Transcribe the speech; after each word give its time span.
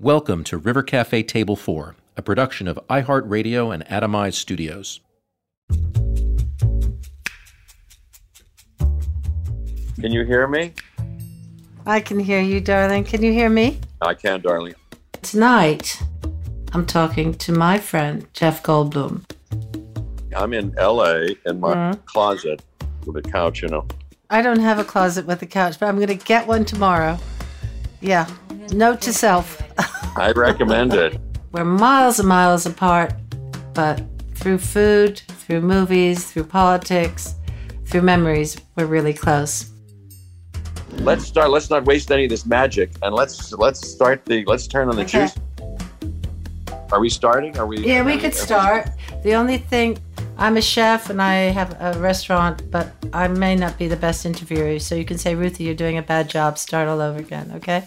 Welcome 0.00 0.44
to 0.44 0.56
River 0.56 0.82
Cafe 0.82 1.24
Table 1.24 1.56
4, 1.56 1.94
a 2.16 2.22
production 2.22 2.66
of 2.68 2.80
iHeartRadio 2.88 3.74
and 3.74 3.84
Atomize 3.84 4.32
Studios. 4.32 5.00
Can 10.00 10.10
you 10.10 10.24
hear 10.24 10.48
me? 10.48 10.72
I 11.84 12.00
can 12.00 12.18
hear 12.18 12.40
you, 12.40 12.62
darling. 12.62 13.04
Can 13.04 13.22
you 13.22 13.30
hear 13.30 13.50
me? 13.50 13.78
I 14.00 14.14
can, 14.14 14.40
darling. 14.40 14.72
Tonight, 15.20 16.02
I'm 16.72 16.86
talking 16.86 17.34
to 17.34 17.52
my 17.52 17.78
friend, 17.78 18.26
Jeff 18.32 18.62
Goldblum. 18.62 19.24
I'm 20.34 20.54
in 20.54 20.74
LA 20.78 21.34
in 21.44 21.60
my 21.60 21.74
Mhm. 21.74 22.04
closet 22.06 22.62
with 23.04 23.18
a 23.18 23.30
couch, 23.30 23.60
you 23.60 23.68
know. 23.68 23.84
I 24.30 24.40
don't 24.40 24.60
have 24.60 24.78
a 24.78 24.84
closet 24.84 25.26
with 25.26 25.42
a 25.42 25.46
couch, 25.46 25.78
but 25.78 25.90
I'm 25.90 25.96
going 25.96 26.08
to 26.08 26.14
get 26.14 26.46
one 26.46 26.64
tomorrow. 26.64 27.18
Yeah. 28.00 28.26
Note 28.72 29.00
to 29.02 29.12
self. 29.12 29.62
I 30.16 30.32
recommend 30.32 30.94
it. 30.94 31.18
We're 31.52 31.64
miles 31.64 32.20
and 32.20 32.28
miles 32.28 32.66
apart, 32.66 33.12
but 33.74 34.02
through 34.34 34.58
food, 34.58 35.18
through 35.18 35.62
movies, 35.62 36.30
through 36.30 36.44
politics, 36.44 37.34
through 37.86 38.02
memories, 38.02 38.56
we're 38.76 38.86
really 38.86 39.12
close. 39.12 39.70
Let's 40.92 41.24
start. 41.24 41.50
Let's 41.50 41.68
not 41.70 41.84
waste 41.84 42.12
any 42.12 42.24
of 42.24 42.30
this 42.30 42.46
magic, 42.46 42.92
and 43.02 43.14
let's 43.14 43.52
let's 43.52 43.86
start 43.86 44.24
the. 44.24 44.44
Let's 44.44 44.68
turn 44.68 44.88
on 44.88 44.96
the 44.96 45.02
Okay. 45.02 45.26
juice. 45.26 45.34
Are 46.92 47.00
we 47.00 47.10
starting? 47.10 47.58
Are 47.58 47.66
we? 47.66 47.78
Yeah, 47.78 48.02
we 48.04 48.16
could 48.16 48.34
start. 48.34 48.88
The 49.24 49.34
only 49.34 49.58
thing, 49.58 49.98
I'm 50.38 50.56
a 50.56 50.62
chef 50.62 51.10
and 51.10 51.20
I 51.20 51.34
have 51.50 51.76
a 51.80 51.98
restaurant, 51.98 52.70
but 52.70 52.92
I 53.12 53.26
may 53.28 53.56
not 53.56 53.76
be 53.76 53.88
the 53.88 53.96
best 53.96 54.24
interviewer. 54.24 54.78
So 54.78 54.94
you 54.94 55.04
can 55.04 55.18
say, 55.18 55.34
Ruthie, 55.34 55.64
you're 55.64 55.74
doing 55.74 55.98
a 55.98 56.02
bad 56.02 56.28
job. 56.28 56.58
Start 56.58 56.88
all 56.88 57.00
over 57.00 57.18
again, 57.18 57.52
okay? 57.56 57.84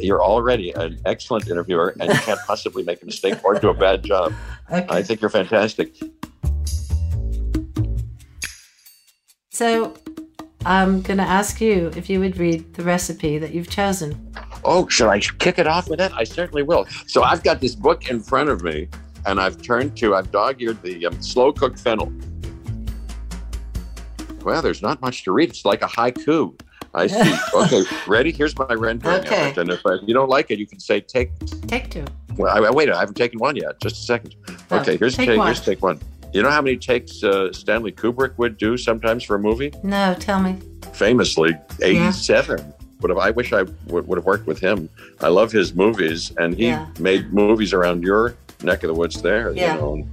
You're 0.00 0.22
already 0.22 0.72
an 0.72 1.00
excellent 1.04 1.48
interviewer, 1.48 1.94
and 2.00 2.10
you 2.10 2.18
can't 2.20 2.40
possibly 2.46 2.82
make 2.82 3.02
a 3.02 3.06
mistake 3.06 3.44
or 3.44 3.54
do 3.54 3.68
a 3.68 3.74
bad 3.74 4.04
job. 4.04 4.32
Okay. 4.72 4.86
I 4.88 5.02
think 5.02 5.20
you're 5.20 5.30
fantastic. 5.30 5.96
So 9.50 9.96
I'm 10.64 11.02
going 11.02 11.16
to 11.16 11.24
ask 11.24 11.60
you 11.60 11.90
if 11.96 12.08
you 12.08 12.20
would 12.20 12.36
read 12.36 12.74
the 12.74 12.84
recipe 12.84 13.36
that 13.38 13.52
you've 13.52 13.68
chosen. 13.68 14.32
Oh, 14.62 14.86
should 14.86 15.08
I 15.08 15.18
kick 15.18 15.58
it 15.58 15.66
off 15.66 15.88
with 15.88 15.98
that? 15.98 16.12
I 16.12 16.22
certainly 16.22 16.62
will. 16.62 16.86
So 17.08 17.24
I've 17.24 17.42
got 17.42 17.60
this 17.60 17.74
book 17.74 18.08
in 18.08 18.20
front 18.20 18.48
of 18.48 18.62
me, 18.62 18.88
and 19.26 19.40
I've 19.40 19.60
turned 19.60 19.96
to, 19.96 20.14
I've 20.14 20.30
dog-eared 20.30 20.80
the 20.82 21.06
um, 21.06 21.20
slow 21.20 21.52
cooked 21.52 21.80
fennel. 21.80 22.12
Well, 24.42 24.62
there's 24.62 24.82
not 24.82 25.00
much 25.00 25.24
to 25.24 25.32
read. 25.32 25.50
It's 25.50 25.64
like 25.64 25.82
a 25.82 25.88
haiku. 25.88 26.58
I 26.94 27.06
see. 27.08 27.34
Okay, 27.54 27.82
ready? 28.06 28.32
Here's 28.32 28.56
my 28.58 28.66
rendering 28.74 29.20
Okay. 29.20 29.52
And 29.56 29.70
if, 29.70 29.84
uh, 29.86 29.98
you 30.04 30.14
don't 30.14 30.28
like 30.28 30.50
it, 30.50 30.58
you 30.58 30.66
can 30.66 30.80
say 30.80 31.00
take. 31.00 31.30
Take 31.66 31.90
two. 31.90 32.04
Well, 32.36 32.52
I, 32.52 32.66
I- 32.68 32.70
wait, 32.70 32.90
I 32.90 32.98
haven't 32.98 33.14
taken 33.16 33.38
one 33.38 33.56
yet. 33.56 33.80
Just 33.80 33.96
a 33.96 34.00
second. 34.02 34.34
Oh, 34.70 34.78
Okay, 34.80 34.96
here's 34.96 35.16
take 35.16 35.28
take, 35.28 35.38
one. 35.38 35.46
here's 35.48 35.60
take 35.60 35.82
one. 35.82 36.00
You 36.32 36.42
know 36.42 36.50
how 36.50 36.62
many 36.62 36.76
takes 36.76 37.24
uh, 37.24 37.52
Stanley 37.52 37.90
Kubrick 37.92 38.38
would 38.38 38.56
do 38.56 38.76
sometimes 38.76 39.24
for 39.24 39.34
a 39.34 39.38
movie? 39.38 39.72
No, 39.82 40.14
tell 40.18 40.40
me. 40.40 40.58
famously 40.92 41.56
87 41.82 42.74
would 43.00 43.08
have 43.10 43.18
i 43.18 43.30
wish 43.30 43.52
i 43.54 43.62
would, 43.86 44.06
would 44.06 44.18
have 44.18 44.26
worked 44.26 44.46
with 44.46 44.58
him 44.60 44.86
i 45.22 45.28
love 45.28 45.50
his 45.50 45.74
movies 45.74 46.32
and 46.36 46.54
he 46.54 46.66
Yeah. 46.66 46.86
made 46.98 47.32
movies 47.32 47.72
around 47.72 48.02
your 48.02 48.34
neck 48.62 48.82
of 48.82 48.88
the 48.88 48.94
woods 48.94 49.22
there 49.22 49.52
Yeah. 49.52 49.74
you 49.76 49.80
know 49.80 50.08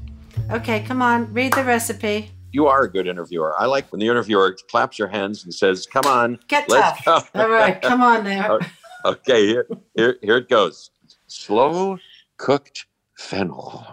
Okay, 0.52 0.80
come 0.88 1.02
on. 1.02 1.34
Read 1.34 1.52
the 1.54 1.64
recipe. 1.64 2.32
You 2.58 2.66
are 2.66 2.82
a 2.86 2.92
good 2.92 3.06
interviewer 3.08 3.54
i 3.62 3.66
like 3.66 3.86
when 3.92 4.00
the 4.00 4.08
interviewer 4.08 4.58
claps 4.72 4.98
your 4.98 5.08
hands 5.08 5.44
and 5.44 5.54
says 5.54 5.86
come 5.86 6.06
on 6.08 6.40
Get 6.48 6.68
let's 6.68 7.04
tough. 7.04 7.32
go 7.32 7.42
All 7.42 7.50
right, 7.52 7.80
come 7.82 8.02
on 8.02 8.24
there. 8.24 8.60
Oh. 9.06 9.12
okay 9.14 9.46
here, 9.46 9.68
here 9.96 10.18
here 10.24 10.38
it 10.38 10.50
goes 10.50 10.90
slow 11.28 12.00
cooked 12.38 12.88
fennel 13.16 13.86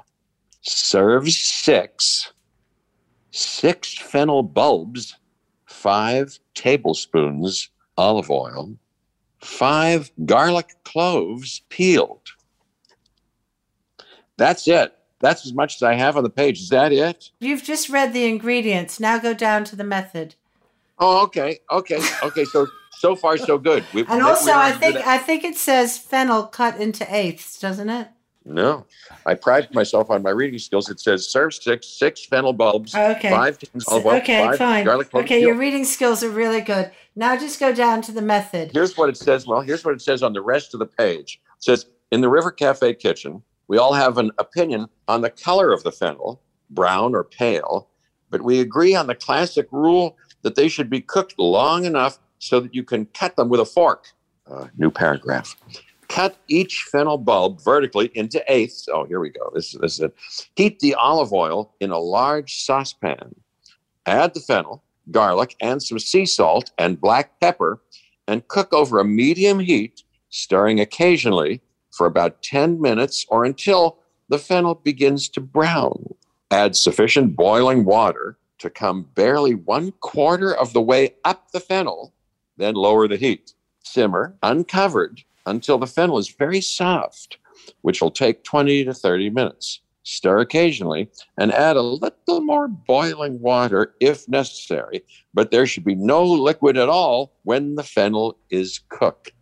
serves 0.63 1.37
six 1.39 2.33
six 3.31 3.99
fennel 3.99 4.43
bulbs 4.43 5.15
five 5.67 6.39
tablespoons 6.55 7.69
olive 7.99 8.31
oil 8.31 8.75
five 9.41 10.11
garlic 10.25 10.71
cloves 10.85 11.61
peeled 11.69 12.27
that's 14.39 14.67
it 14.67 14.97
that's 15.21 15.47
as 15.47 15.53
much 15.55 15.77
as 15.77 15.83
i 15.83 15.95
have 15.95 16.17
on 16.17 16.23
the 16.25 16.31
page 16.31 16.61
is 16.61 16.69
that 16.69 16.93
it 16.93 17.31
You've 17.41 17.63
just 17.63 17.89
read 17.89 18.13
the 18.13 18.25
ingredients. 18.27 18.99
Now 19.01 19.19
go 19.19 19.35
down 19.35 19.65
to 19.65 19.77
the 19.77 19.85
method. 19.85 20.35
oh 20.99 21.23
okay 21.25 21.59
okay 21.71 22.01
okay 22.23 22.45
so 22.45 22.67
so 22.93 23.17
far 23.17 23.37
so 23.37 23.59
good 23.59 23.85
we, 23.93 24.05
And 24.09 24.23
also, 24.23 24.53
I 24.53 24.73
think. 24.73 24.97
I 24.97 25.19
think 25.19 25.45
it 25.45 25.57
says 25.57 25.99
fennel 25.99 26.45
cut 26.45 26.77
into 26.81 27.05
eighths, 27.15 27.59
doesn't 27.59 27.89
it? 27.91 28.09
No, 28.47 28.87
I 29.27 29.35
pride 29.35 29.73
myself 29.75 30.11
on 30.11 30.23
my 30.23 30.31
reading 30.31 30.59
skills. 30.59 30.89
It 30.91 31.01
says 31.01 31.29
serve 31.29 31.55
six 31.55 31.87
six 31.89 32.25
fennel 32.27 32.53
bulbs, 32.53 32.95
oh, 32.95 33.11
Okay. 33.13 33.31
five 33.31 33.59
olive 33.89 34.07
oil, 34.07 34.13
okay, 34.19 34.39
five 34.39 34.59
fine. 34.59 34.85
garlic 34.85 35.11
cloves 35.11 35.25
Okay, 35.25 35.41
your 35.41 35.55
reading 35.57 35.85
skills 35.85 36.23
are 36.23 36.31
really 36.31 36.61
good. 36.61 36.91
Now 37.17 37.37
just 37.37 37.59
go 37.59 37.75
down 37.75 38.01
to 38.03 38.13
the 38.13 38.23
method. 38.23 38.71
Here's 38.73 38.97
what 38.97 39.09
it 39.09 39.17
says. 39.17 39.47
Well, 39.47 39.61
here's 39.63 39.85
what 39.85 39.95
it 39.95 40.03
says 40.03 40.23
on 40.23 40.33
the 40.35 40.43
rest 40.43 40.75
of 40.75 40.79
the 40.81 40.87
page. 40.87 41.41
It 41.57 41.63
says 41.65 41.87
in 42.13 42.21
the 42.21 42.29
River 42.29 42.51
Cafe 42.53 42.95
kitchen, 42.95 43.43
we 43.69 43.79
all 43.79 43.93
have 43.95 44.19
an 44.19 44.31
opinion 44.39 44.87
on 45.09 45.21
the 45.21 45.31
color 45.31 45.73
of 45.73 45.83
the 45.83 45.93
fennel, 45.93 46.43
brown 46.71 47.15
or 47.15 47.25
pale, 47.25 47.89
but 48.31 48.43
we 48.43 48.61
agree 48.61 48.95
on 48.95 49.07
the 49.07 49.15
classic 49.15 49.69
rule 49.71 50.17
that 50.43 50.55
they 50.55 50.69
should 50.69 50.91
be 50.91 51.01
cooked 51.01 51.35
long 51.39 51.85
enough 51.85 52.19
so 52.39 52.61
that 52.61 52.75
you 52.75 52.83
can 52.85 53.07
cut 53.07 53.37
them 53.37 53.49
with 53.49 53.61
a 53.61 53.65
fork. 53.65 54.09
Uh, 54.47 54.67
new 54.77 54.91
paragraph. 54.91 55.57
Cut 56.09 56.37
each 56.49 56.83
fennel 56.93 57.17
bulb 57.17 57.63
vertically 57.63 58.11
into 58.15 58.45
eighths. 58.49 58.89
Oh, 58.93 59.05
here 59.05 59.21
we 59.21 59.31
go. 59.31 59.51
This, 59.55 59.73
this 59.73 59.95
is 59.95 60.01
it. 60.01 60.15
Heat 60.55 60.81
the 60.81 60.95
olive 60.95 61.33
oil 61.33 61.73
in 61.81 61.91
a 61.91 61.99
large 61.99 62.63
saucepan. 62.63 63.35
Add 64.05 64.35
the 64.35 64.41
fennel, 64.41 64.85
garlic, 65.11 65.57
and 65.63 65.83
some 65.83 65.99
sea 65.99 66.27
salt 66.27 66.73
and 66.77 67.01
black 67.01 67.41
pepper, 67.41 67.81
and 68.29 68.47
cook 68.49 68.73
over 68.75 69.01
a 69.01 69.05
medium 69.05 69.59
heat, 69.61 70.03
stirring 70.29 70.79
occasionally 70.79 71.63
for 71.95 72.07
about 72.07 72.43
10 72.43 72.81
minutes 72.81 73.25
or 73.29 73.45
until 73.45 73.99
the 74.29 74.39
fennel 74.39 74.75
begins 74.75 75.29
to 75.31 75.41
brown. 75.41 76.15
Add 76.51 76.77
sufficient 76.77 77.37
boiling 77.37 77.85
water 77.85 78.37
to 78.59 78.71
come 78.71 79.09
barely 79.15 79.55
one 79.55 79.93
quarter 80.01 80.55
of 80.55 80.73
the 80.73 80.81
way 80.81 81.15
up 81.25 81.51
the 81.53 81.61
fennel, 81.61 82.13
then 82.57 82.75
lower 82.75 83.07
the 83.09 83.17
heat. 83.17 83.53
Simmer 83.85 84.35
uncovered 84.43 85.23
until 85.47 85.79
the 85.79 85.87
fennel 85.87 86.19
is 86.19 86.29
very 86.29 86.61
soft, 86.61 87.39
which 87.83 88.01
will 88.01 88.11
take 88.11 88.45
20 88.45 88.85
to 88.85 88.95
30 88.95 89.31
minutes. 89.31 89.81
Stir 90.05 90.41
occasionally 90.41 91.09
and 91.39 91.51
add 91.53 91.77
a 91.77 91.83
little 91.83 92.43
more 92.43 92.69
boiling 92.69 93.41
water 93.41 93.95
if 94.01 94.29
necessary, 94.29 95.03
but 95.33 95.51
there 95.51 95.67
should 95.67 95.85
be 95.85 95.95
no 95.95 96.23
liquid 96.25 96.77
at 96.77 96.91
all 96.91 97.33
when 97.45 97.75
the 97.75 97.83
fennel 97.83 98.37
is 98.51 98.81
cooked. 98.91 99.33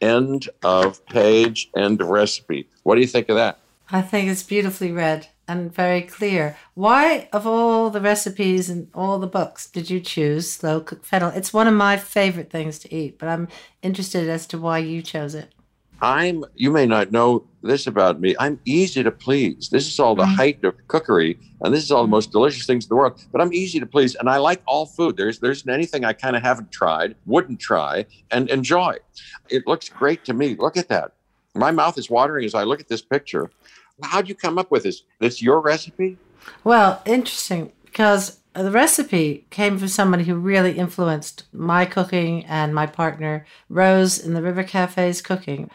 End 0.00 0.48
of 0.62 1.04
page, 1.06 1.70
end 1.76 2.00
of 2.00 2.08
recipe. 2.08 2.68
What 2.82 2.94
do 2.94 3.00
you 3.00 3.06
think 3.06 3.28
of 3.28 3.36
that? 3.36 3.58
I 3.90 4.02
think 4.02 4.28
it's 4.28 4.42
beautifully 4.42 4.92
read 4.92 5.28
and 5.48 5.74
very 5.74 6.02
clear. 6.02 6.56
Why, 6.74 7.28
of 7.32 7.46
all 7.46 7.88
the 7.88 8.02
recipes 8.02 8.68
and 8.68 8.88
all 8.94 9.18
the 9.18 9.26
books, 9.26 9.66
did 9.66 9.88
you 9.88 9.98
choose 9.98 10.50
slow 10.50 10.80
cooked 10.80 11.06
fennel? 11.06 11.30
It's 11.30 11.54
one 11.54 11.66
of 11.66 11.74
my 11.74 11.96
favorite 11.96 12.50
things 12.50 12.78
to 12.80 12.94
eat, 12.94 13.18
but 13.18 13.30
I'm 13.30 13.48
interested 13.80 14.28
as 14.28 14.46
to 14.48 14.58
why 14.58 14.78
you 14.78 15.00
chose 15.00 15.34
it. 15.34 15.54
I'm, 16.00 16.44
you 16.54 16.70
may 16.70 16.86
not 16.86 17.10
know 17.10 17.44
this 17.62 17.86
about 17.86 18.20
me. 18.20 18.36
I'm 18.38 18.60
easy 18.64 19.02
to 19.02 19.10
please. 19.10 19.68
This 19.68 19.88
is 19.88 19.98
all 19.98 20.14
the 20.14 20.22
mm-hmm. 20.22 20.34
height 20.34 20.64
of 20.64 20.74
cookery, 20.86 21.38
and 21.60 21.74
this 21.74 21.82
is 21.82 21.90
all 21.90 22.02
the 22.02 22.08
most 22.08 22.30
delicious 22.30 22.66
things 22.66 22.84
in 22.84 22.88
the 22.88 22.96
world. 22.96 23.20
But 23.32 23.40
I'm 23.40 23.52
easy 23.52 23.80
to 23.80 23.86
please, 23.86 24.14
and 24.14 24.28
I 24.28 24.36
like 24.36 24.62
all 24.66 24.86
food. 24.86 25.16
There's, 25.16 25.40
there's 25.40 25.66
anything 25.66 26.04
I 26.04 26.12
kind 26.12 26.36
of 26.36 26.42
haven't 26.42 26.70
tried, 26.70 27.16
wouldn't 27.26 27.58
try, 27.58 28.06
and 28.30 28.48
enjoy. 28.48 28.96
It 29.48 29.66
looks 29.66 29.88
great 29.88 30.24
to 30.26 30.34
me. 30.34 30.54
Look 30.54 30.76
at 30.76 30.88
that. 30.88 31.12
My 31.54 31.72
mouth 31.72 31.98
is 31.98 32.08
watering 32.08 32.44
as 32.44 32.54
I 32.54 32.62
look 32.62 32.80
at 32.80 32.88
this 32.88 33.02
picture. 33.02 33.50
How'd 34.02 34.28
you 34.28 34.34
come 34.34 34.58
up 34.58 34.70
with 34.70 34.84
this? 34.84 35.02
This 35.18 35.42
your 35.42 35.60
recipe? 35.60 36.16
Well, 36.62 37.02
interesting 37.04 37.72
because 37.84 38.38
Uh, 38.58 38.64
the 38.64 38.70
recipe 38.72 39.46
came 39.50 39.78
from 39.78 39.86
somebody 39.86 40.24
who 40.24 40.34
really 40.34 40.72
influenced 40.72 41.44
my 41.52 41.84
cooking 41.84 42.44
and 42.46 42.74
my 42.74 42.86
partner 42.86 43.46
Rose 43.68 44.18
in 44.18 44.34
the 44.34 44.42
River 44.42 44.64
Cafe's 44.64 45.22
cooking. 45.22 45.70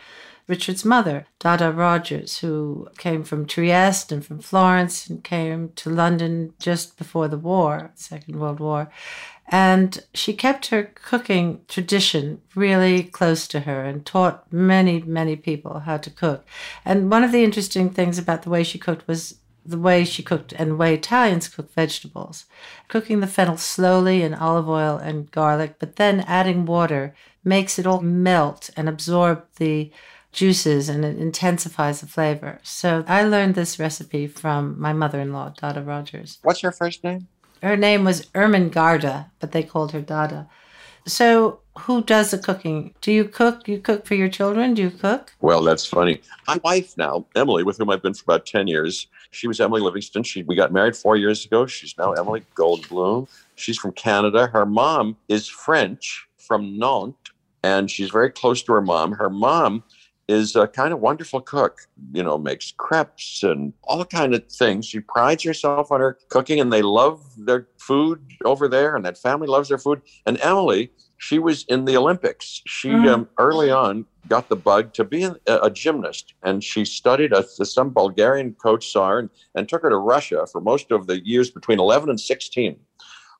Richard's 0.48 0.84
mother, 0.84 1.26
Dada 1.40 1.72
Rogers, 1.72 2.40
who 2.40 2.90
came 2.98 3.24
from 3.24 3.46
Trieste 3.46 4.12
and 4.12 4.26
from 4.26 4.40
Florence 4.40 5.08
and 5.08 5.24
came 5.24 5.72
to 5.78 5.90
London 5.90 6.54
just 6.60 6.98
before 6.98 7.30
the 7.30 7.38
war, 7.38 7.92
Second 7.96 8.38
World 8.38 8.60
War. 8.60 8.92
And 9.48 10.04
she 10.14 10.34
kept 10.34 10.66
her 10.68 10.84
cooking 10.84 11.62
tradition 11.70 12.42
really 12.54 13.04
close 13.04 13.48
to 13.50 13.62
her 13.62 13.86
and 13.86 14.06
taught 14.06 14.52
many, 14.52 15.02
many 15.04 15.38
people 15.38 15.80
how 15.80 15.96
to 16.00 16.10
cook. 16.10 16.46
And 16.84 17.10
one 17.10 17.24
of 17.24 17.32
the 17.32 17.46
interesting 17.46 17.90
things 17.90 18.18
about 18.18 18.42
the 18.42 18.50
way 18.50 18.66
she 18.66 18.78
cooked 18.78 19.08
was 19.08 19.36
the 19.66 19.80
way 19.80 20.04
she 20.04 20.24
cooked 20.24 20.54
and 20.54 20.72
the 20.72 20.76
way 20.76 20.94
Italians 20.94 21.48
cook 21.48 21.74
vegetables. 21.74 22.46
Cooking 22.88 23.20
the 23.20 23.28
fennel 23.28 23.58
slowly 23.58 24.22
in 24.22 24.34
olive 24.34 24.68
oil 24.68 24.98
and 24.98 25.32
garlic, 25.32 25.76
but 25.80 25.96
then 25.96 26.22
adding 26.22 26.66
water 26.66 27.16
makes 27.44 27.78
it 27.80 27.88
all 27.88 28.02
melt 28.02 28.70
and 28.76 28.88
absorb 28.90 29.46
the 29.58 29.92
juices 30.32 30.90
and 30.90 31.06
it 31.06 31.18
intensifies 31.18 32.02
the 32.02 32.08
flavor. 32.08 32.60
So 32.64 33.06
I 33.08 33.24
learned 33.24 33.56
this 33.56 33.80
recipe 33.80 34.28
from 34.28 34.80
my 34.80 34.92
mother 34.92 35.20
in 35.20 35.32
law, 35.32 35.50
Dada 35.50 35.82
Rogers. 35.82 36.40
What's 36.42 36.62
her 36.62 36.72
first 36.72 37.04
name? 37.04 37.28
Her 37.62 37.78
name 37.78 38.04
was 38.04 38.26
Ermengarda, 38.28 39.28
but 39.40 39.54
they 39.54 39.64
called 39.64 39.94
her 39.94 40.02
Dada. 40.02 40.50
So 41.06 41.60
who 41.80 42.04
does 42.04 42.32
the 42.32 42.38
cooking? 42.38 42.94
Do 43.02 43.12
you 43.12 43.26
cook? 43.26 43.68
You 43.68 43.80
cook 43.80 44.06
for 44.06 44.16
your 44.16 44.30
children? 44.30 44.74
Do 44.74 44.82
you 44.82 44.90
cook? 44.90 45.34
Well, 45.42 45.62
that's 45.62 45.86
funny. 45.86 46.22
My 46.48 46.60
wife 46.64 46.98
now, 46.98 47.26
Emilie, 47.36 47.64
with 47.64 47.78
whom 47.78 47.90
I've 47.90 48.02
been 48.02 48.14
for 48.14 48.24
about 48.24 48.46
10 48.46 48.68
years, 48.68 49.08
she 49.34 49.48
was 49.48 49.60
Emilie 49.60 49.82
Livingston. 49.82 50.24
She, 50.24 50.44
we 50.44 50.56
got 50.56 50.72
married 50.72 50.96
four 50.96 51.18
years 51.18 51.46
ago. 51.46 51.66
She's 51.66 51.96
now 51.98 52.14
Emilie 52.14 52.44
Goldblum. 52.56 53.28
She's 53.56 53.78
from 53.78 53.92
Canada. 53.92 54.48
Her 54.48 54.66
mom 54.66 55.18
is 55.28 55.48
French 55.48 56.28
from 56.38 56.78
Nantes, 56.78 57.32
and 57.64 57.90
she's 57.90 58.10
very 58.10 58.30
close 58.30 58.62
to 58.64 58.74
her 58.74 58.82
mom. 58.82 59.14
Her 59.14 59.30
mom 59.30 59.84
is 60.28 60.56
a 60.56 60.68
kind 60.68 60.94
of 60.94 61.00
wonderful 61.00 61.42
cook, 61.42 61.82
you 62.14 62.24
know, 62.24 62.38
makes 62.38 62.72
crepes 62.72 63.44
and 63.44 63.74
all 63.84 64.06
kind 64.06 64.34
of 64.34 64.46
things. 64.48 64.86
She 64.86 65.00
prides 65.00 65.44
herself 65.44 65.92
on 65.92 66.00
her 66.00 66.18
cooking 66.30 66.60
and 66.60 66.72
they 66.72 66.82
love 66.82 67.22
their 67.38 67.68
food 67.78 68.22
over 68.46 68.68
there 68.68 68.96
and 68.96 69.04
that 69.06 69.18
family 69.18 69.48
loves 69.48 69.70
their 69.70 69.78
food. 69.78 70.02
And 70.26 70.40
Emilie, 70.42 70.92
she 71.24 71.40
was 71.40 71.64
in 71.70 71.86
the 71.86 71.96
Olympics. 71.96 72.62
She 72.68 72.90
mm. 72.90 73.08
um, 73.08 73.30
early 73.38 73.72
on 73.72 74.06
got 74.28 74.50
the 74.50 74.58
bug 74.58 74.94
to 74.94 75.06
be 75.06 75.24
a, 75.24 75.36
a 75.48 75.70
gymnast 75.70 76.34
and 76.44 76.62
she 76.64 76.84
studied 76.84 77.32
a, 77.32 77.44
some 77.44 77.90
Bulgarian 77.92 78.54
coach 78.54 78.92
saw 78.92 79.10
her 79.10 79.20
and, 79.20 79.30
and 79.56 79.70
took 79.70 79.84
her 79.84 79.90
to 79.90 79.98
Russia 79.98 80.46
for 80.52 80.60
most 80.60 80.92
of 80.92 81.08
the 81.08 81.26
years 81.26 81.50
between 81.50 81.80
11 81.80 82.10
and 82.10 82.20
16 82.20 82.78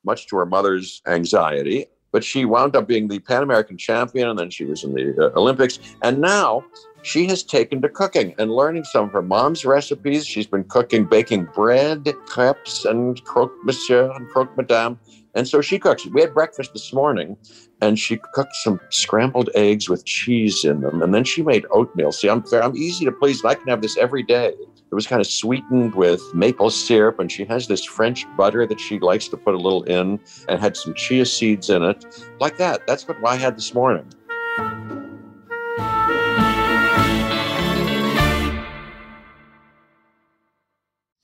much 0.06 0.28
to 0.28 0.38
her 0.38 0.46
mother's 0.46 1.02
anxiety 1.08 1.88
but 2.14 2.24
she 2.24 2.46
wound 2.46 2.76
up 2.76 2.88
being 2.88 3.08
the 3.08 3.18
Pan 3.20 3.42
American 3.42 3.76
champion, 3.76 4.30
and 4.30 4.38
then 4.38 4.52
she 4.52 4.66
was 4.66 4.84
in 4.84 4.94
the 4.94 5.16
uh, 5.18 5.40
Olympics. 5.40 5.80
And 6.04 6.22
now 6.22 6.64
she 7.02 7.26
has 7.26 7.42
taken 7.42 7.82
to 7.82 7.90
cooking 7.90 8.36
and 8.38 8.52
learning 8.52 8.84
some 8.84 9.06
of 9.06 9.12
her 9.14 9.24
mom's 9.24 9.66
recipes. 9.66 10.28
She's 10.28 10.46
been 10.46 10.64
cooking, 10.64 11.06
baking 11.06 11.46
bread, 11.56 12.08
crepes, 12.28 12.86
and 12.86 13.22
croque 13.24 13.56
monsieur 13.64 14.12
and 14.12 14.30
croque 14.30 14.56
madame. 14.56 15.00
And 15.36 15.48
so 15.48 15.62
she 15.62 15.80
cooks. 15.80 16.06
We 16.06 16.22
had 16.22 16.34
breakfast 16.34 16.74
this 16.74 16.94
morning, 16.94 17.38
and 17.82 17.98
she 17.98 18.20
cooked 18.34 18.56
some 18.64 18.80
scrambled 18.90 19.50
eggs 19.56 19.90
with 19.90 20.06
cheese 20.06 20.64
in 20.64 20.82
them, 20.82 21.02
and 21.02 21.14
then 21.14 21.24
she 21.24 21.42
made 21.42 21.66
oatmeal. 21.72 22.12
See, 22.12 22.30
I'm 22.30 22.44
I'm 22.54 22.78
easy 22.78 23.06
to 23.06 23.12
please, 23.12 23.42
and 23.42 23.50
I 23.52 23.56
can 23.56 23.68
have 23.68 23.82
this 23.82 23.98
every 23.98 24.24
day. 24.24 24.54
It 24.94 24.96
was 24.96 25.08
kind 25.08 25.20
of 25.20 25.26
sweetened 25.26 25.96
with 25.96 26.22
maple 26.36 26.70
syrup, 26.70 27.20
and 27.20 27.32
she 27.32 27.46
has 27.46 27.68
this 27.68 27.84
French 27.84 28.28
butter 28.38 28.68
that 28.68 28.80
she 28.80 29.00
likes 29.00 29.28
to 29.30 29.38
put 29.38 29.56
a 29.56 29.58
little 29.58 29.84
in, 29.84 30.20
and 30.48 30.60
had 30.60 30.78
some 30.78 30.94
chia 30.94 31.26
seeds 31.26 31.72
in 31.72 31.82
it, 31.82 32.06
like 32.40 32.58
that. 32.58 32.86
That's 32.86 33.08
what 33.08 33.18
I 33.26 33.36
had 33.36 33.58
this 33.58 33.74
morning. 33.74 34.06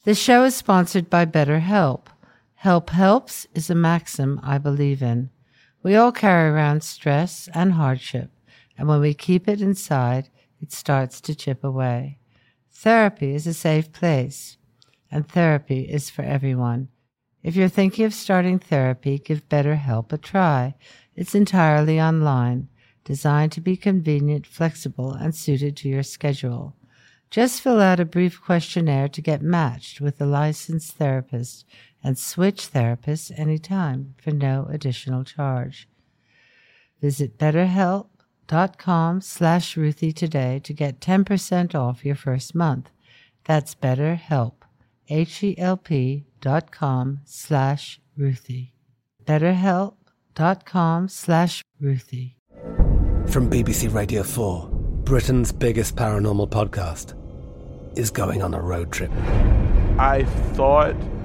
The 0.04 0.16
show 0.16 0.44
is 0.46 0.56
sponsored 0.56 1.08
by 1.12 1.28
BetterHelp. 1.28 2.08
Help 2.64 2.90
helps 2.90 3.48
is 3.56 3.70
a 3.70 3.74
maxim 3.74 4.38
I 4.44 4.58
believe 4.58 5.02
in. 5.02 5.30
We 5.82 5.96
all 5.96 6.12
carry 6.12 6.50
around 6.50 6.84
stress 6.84 7.48
and 7.54 7.72
hardship, 7.72 8.32
and 8.78 8.86
when 8.86 9.00
we 9.00 9.14
keep 9.14 9.48
it 9.48 9.62
inside, 9.62 10.28
it 10.60 10.74
starts 10.74 11.22
to 11.22 11.36
chip 11.36 11.64
away. 11.64 12.18
Therapy 12.70 13.34
is 13.34 13.48
a 13.48 13.54
safe 13.54 13.94
place, 13.94 14.58
and 15.10 15.26
therapy 15.26 15.84
is 15.84 16.10
for 16.10 16.24
everyone. 16.24 16.90
If 17.44 17.56
you're 17.56 17.70
thinking 17.70 18.04
of 18.04 18.14
starting 18.14 18.60
therapy, 18.60 19.20
give 19.20 19.48
BetterHelp 19.48 20.12
a 20.12 20.18
try. 20.18 20.76
It's 21.16 21.34
entirely 21.34 21.98
online, 22.02 22.68
designed 23.06 23.54
to 23.54 23.62
be 23.62 23.78
convenient, 23.78 24.46
flexible, 24.46 25.14
and 25.14 25.34
suited 25.34 25.78
to 25.78 25.88
your 25.88 26.04
schedule. 26.04 26.76
Just 27.32 27.62
fill 27.62 27.80
out 27.80 28.00
a 28.00 28.06
brief 28.06 28.42
questionnaire 28.42 29.08
to 29.08 29.22
get 29.22 29.44
matched 29.44 30.02
with 30.02 30.20
a 30.20 30.26
licensed 30.26 30.94
therapist 30.94 31.64
and 32.04 32.18
switch 32.18 32.72
therapists 32.72 33.38
anytime 33.38 34.16
for 34.22 34.32
no 34.32 34.68
additional 34.70 35.24
charge. 35.24 35.88
Visit 37.02 37.38
BetterHelp 37.38 38.08
dot 38.48 38.78
com 38.78 39.22
slash 39.22 39.78
Ruthie 39.78 40.12
today 40.12 40.60
to 40.64 40.74
get 40.74 41.00
10% 41.00 41.76
off 41.76 42.04
your 42.06 42.16
first 42.16 42.56
month. 42.56 42.90
That's 43.46 43.76
BetterHelp, 43.76 44.54
H-E-L-P 45.08 46.26
dot 46.42 46.72
com 46.72 47.20
slash 47.26 48.00
Ruthie. 48.18 48.74
BetterHelp 49.26 49.96
dot 50.36 50.66
com 50.66 51.08
slash 51.08 51.64
Ruthie. 51.80 52.38
From 53.28 53.50
BBC 53.50 53.94
Radio 53.94 54.24
4, 54.24 54.70
Britain's 55.04 55.52
biggest 55.52 55.96
paranormal 55.96 56.50
podcast 56.50 57.16
is 57.98 58.10
going 58.10 58.42
on 58.42 58.54
a 58.54 58.62
road 58.62 58.92
trip. 58.92 59.12
I 59.98 60.26
thought 60.54 60.96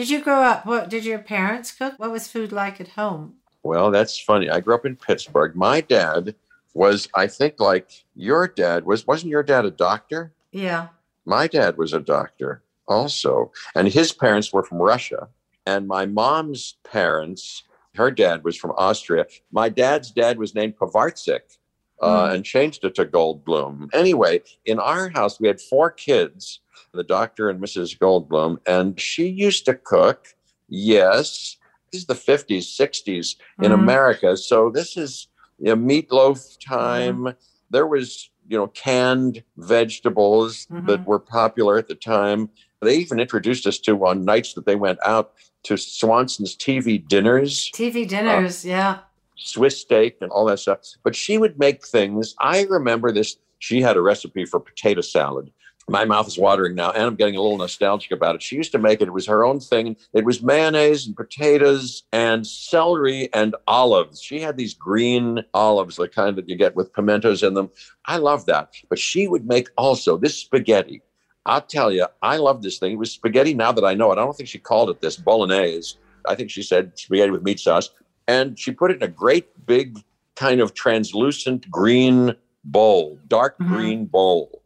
Did 0.00 0.08
you 0.08 0.22
grow 0.22 0.40
up? 0.40 0.64
What 0.64 0.88
did 0.88 1.04
your 1.04 1.18
parents 1.18 1.72
cook? 1.72 1.92
What 1.98 2.10
was 2.10 2.26
food 2.26 2.52
like 2.52 2.80
at 2.80 2.88
home? 2.88 3.34
Well, 3.62 3.90
that's 3.90 4.18
funny. 4.18 4.48
I 4.48 4.60
grew 4.60 4.74
up 4.74 4.86
in 4.86 4.96
Pittsburgh. 4.96 5.54
My 5.54 5.82
dad 5.82 6.34
was 6.72 7.06
I 7.14 7.26
think 7.26 7.60
like 7.60 8.06
your 8.14 8.48
dad 8.48 8.86
was 8.86 9.06
wasn't 9.06 9.32
your 9.32 9.42
dad 9.42 9.66
a 9.66 9.70
doctor? 9.70 10.32
Yeah. 10.52 10.88
My 11.26 11.46
dad 11.46 11.76
was 11.76 11.92
a 11.92 12.00
doctor 12.00 12.62
also, 12.88 13.52
and 13.74 13.88
his 13.88 14.10
parents 14.10 14.50
were 14.54 14.62
from 14.62 14.78
Russia, 14.78 15.28
and 15.66 15.86
my 15.86 16.06
mom's 16.06 16.78
parents, 16.82 17.64
her 17.96 18.10
dad 18.10 18.42
was 18.42 18.56
from 18.56 18.72
Austria. 18.78 19.26
My 19.52 19.68
dad's 19.68 20.10
dad 20.10 20.38
was 20.38 20.54
named 20.54 20.78
Pavartzik. 20.78 21.58
Uh, 22.00 22.30
mm. 22.30 22.34
And 22.34 22.44
changed 22.46 22.82
it 22.86 22.94
to 22.94 23.04
Goldblum. 23.04 23.90
Anyway, 23.92 24.40
in 24.64 24.78
our 24.78 25.10
house, 25.10 25.38
we 25.38 25.48
had 25.48 25.60
four 25.60 25.90
kids, 25.90 26.60
the 26.92 27.04
doctor 27.04 27.48
and 27.48 27.60
Mrs. 27.60 27.98
Goldblum, 27.98 28.58
and 28.66 28.98
she 29.00 29.26
used 29.26 29.64
to 29.66 29.74
cook. 29.74 30.28
Yes, 30.68 31.56
this 31.92 32.02
is 32.02 32.06
the 32.06 32.14
50s, 32.14 32.78
60s 32.78 33.36
in 33.62 33.72
mm. 33.72 33.74
America. 33.74 34.36
So 34.36 34.70
this 34.70 34.96
is 34.96 35.28
you 35.58 35.74
know, 35.74 35.76
meatloaf 35.76 36.58
time. 36.64 37.18
Mm-hmm. 37.18 37.38
There 37.70 37.86
was, 37.86 38.30
you 38.48 38.56
know, 38.56 38.68
canned 38.68 39.42
vegetables 39.56 40.66
mm-hmm. 40.66 40.86
that 40.86 41.06
were 41.06 41.18
popular 41.18 41.78
at 41.78 41.88
the 41.88 41.94
time. 41.94 42.48
They 42.80 42.96
even 42.96 43.20
introduced 43.20 43.66
us 43.66 43.78
to 43.80 44.06
on 44.06 44.24
nights 44.24 44.54
that 44.54 44.64
they 44.64 44.76
went 44.76 44.98
out 45.04 45.32
to 45.64 45.76
Swanson's 45.76 46.56
TV 46.56 47.06
dinners. 47.06 47.70
TV 47.74 48.08
dinners, 48.08 48.64
uh, 48.64 48.68
yeah. 48.68 48.98
Swiss 49.36 49.78
steak 49.78 50.16
and 50.20 50.30
all 50.30 50.46
that 50.46 50.58
stuff. 50.58 50.80
But 51.02 51.14
she 51.14 51.38
would 51.38 51.58
make 51.58 51.86
things. 51.86 52.34
I 52.38 52.62
remember 52.62 53.12
this. 53.12 53.36
She 53.58 53.82
had 53.82 53.96
a 53.96 54.00
recipe 54.00 54.46
for 54.46 54.58
potato 54.58 55.02
salad 55.02 55.50
my 55.90 56.04
mouth 56.04 56.28
is 56.28 56.38
watering 56.38 56.74
now 56.74 56.90
and 56.92 57.02
i'm 57.02 57.16
getting 57.16 57.36
a 57.36 57.42
little 57.42 57.58
nostalgic 57.58 58.12
about 58.12 58.34
it. 58.36 58.42
She 58.42 58.56
used 58.56 58.72
to 58.72 58.78
make 58.78 59.00
it. 59.00 59.08
It 59.08 59.12
was 59.12 59.26
her 59.26 59.44
own 59.44 59.60
thing. 59.60 59.96
It 60.12 60.24
was 60.24 60.42
mayonnaise 60.42 61.06
and 61.06 61.16
potatoes 61.16 62.04
and 62.12 62.46
celery 62.46 63.28
and 63.34 63.54
olives. 63.66 64.22
She 64.22 64.40
had 64.40 64.56
these 64.56 64.74
green 64.74 65.44
olives 65.52 65.96
the 65.96 66.08
kind 66.08 66.36
that 66.36 66.48
you 66.48 66.56
get 66.56 66.76
with 66.76 66.92
pimentos 66.92 67.42
in 67.42 67.54
them. 67.54 67.70
I 68.06 68.18
love 68.18 68.46
that. 68.46 68.72
But 68.88 68.98
she 68.98 69.26
would 69.28 69.46
make 69.46 69.68
also 69.76 70.16
this 70.16 70.36
spaghetti. 70.38 71.02
I'll 71.46 71.60
tell 71.62 71.90
you 71.90 72.06
i 72.22 72.36
love 72.36 72.62
this 72.62 72.78
thing. 72.78 72.92
It 72.92 72.98
was 72.98 73.10
spaghetti 73.12 73.54
now 73.54 73.72
that 73.72 73.84
i 73.84 73.94
know 73.94 74.10
it. 74.12 74.18
I 74.18 74.24
don't 74.24 74.36
think 74.36 74.48
she 74.48 74.58
called 74.58 74.90
it 74.90 75.00
this 75.00 75.16
bolognese. 75.16 75.96
I 76.28 76.34
think 76.34 76.50
she 76.50 76.62
said 76.62 76.92
spaghetti 76.96 77.30
with 77.30 77.42
meat 77.42 77.58
sauce. 77.60 77.90
And 78.28 78.58
she 78.58 78.70
put 78.72 78.90
it 78.90 78.98
in 78.98 79.02
a 79.02 79.08
great 79.08 79.66
big 79.66 79.98
kind 80.36 80.60
of 80.60 80.74
translucent 80.74 81.68
green 81.70 82.36
bowl, 82.64 83.18
dark 83.26 83.58
Mhm. 83.58 83.68
green 83.68 84.04
bowl. 84.06 84.59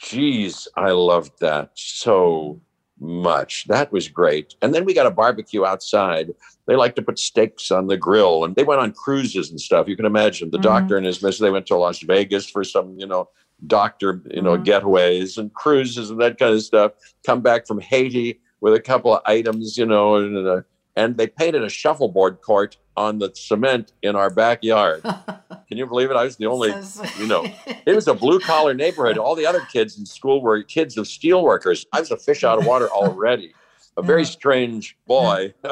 Jeez, 0.00 0.66
I 0.76 0.90
loved 0.90 1.40
that 1.40 1.70
so 1.74 2.60
much. 3.00 3.66
That 3.68 3.92
was 3.92 4.08
great. 4.08 4.54
And 4.62 4.74
then 4.74 4.84
we 4.84 4.94
got 4.94 5.06
a 5.06 5.10
barbecue 5.10 5.64
outside. 5.64 6.32
They 6.66 6.76
like 6.76 6.94
to 6.96 7.02
put 7.02 7.18
steaks 7.18 7.70
on 7.70 7.86
the 7.86 7.96
grill 7.96 8.44
and 8.44 8.54
they 8.54 8.64
went 8.64 8.80
on 8.80 8.92
cruises 8.92 9.50
and 9.50 9.60
stuff. 9.60 9.88
You 9.88 9.96
can 9.96 10.06
imagine 10.06 10.50
the 10.50 10.58
Mhm. 10.58 10.62
doctor 10.62 10.96
and 10.96 11.06
his 11.06 11.22
missus, 11.22 11.40
they 11.40 11.50
went 11.50 11.66
to 11.66 11.76
Las 11.76 12.00
Vegas 12.00 12.48
for 12.48 12.64
some, 12.64 12.98
you 12.98 13.06
know, 13.06 13.28
doctor, 13.66 14.22
you 14.30 14.42
know, 14.42 14.56
Mhm. 14.56 14.64
getaways 14.64 15.38
and 15.38 15.52
cruises 15.54 16.10
and 16.10 16.20
that 16.20 16.38
kind 16.38 16.54
of 16.54 16.62
stuff. 16.62 16.92
Come 17.26 17.40
back 17.40 17.66
from 17.66 17.80
Haiti 17.80 18.40
with 18.60 18.74
a 18.74 18.80
couple 18.80 19.14
of 19.14 19.22
items, 19.26 19.76
you 19.76 19.86
know, 19.86 20.16
and, 20.16 20.46
uh, 20.46 20.62
and 20.96 21.16
they 21.16 21.26
painted 21.26 21.64
a 21.64 21.68
shuffleboard 21.68 22.40
court 22.40 22.76
on 22.96 23.18
the 23.18 23.30
cement 23.34 23.92
in 24.02 24.14
our 24.14 24.30
backyard. 24.30 25.02
Can 25.68 25.78
you 25.78 25.86
believe 25.86 26.10
it? 26.10 26.16
I 26.16 26.24
was 26.24 26.36
the 26.36 26.46
only, 26.46 26.68
you 27.18 27.26
know, 27.26 27.44
it 27.66 27.94
was 27.94 28.06
a 28.06 28.14
blue 28.14 28.38
collar 28.38 28.74
neighborhood. 28.74 29.18
All 29.18 29.34
the 29.34 29.46
other 29.46 29.60
kids 29.72 29.98
in 29.98 30.06
school 30.06 30.40
were 30.40 30.62
kids 30.62 30.96
of 30.96 31.08
steel 31.08 31.42
workers. 31.42 31.84
I 31.92 32.00
was 32.00 32.10
a 32.10 32.16
fish 32.16 32.44
out 32.44 32.58
of 32.58 32.66
water 32.66 32.88
already. 32.90 33.52
A 33.96 34.02
very 34.02 34.24
strange 34.24 34.96
boy 35.06 35.54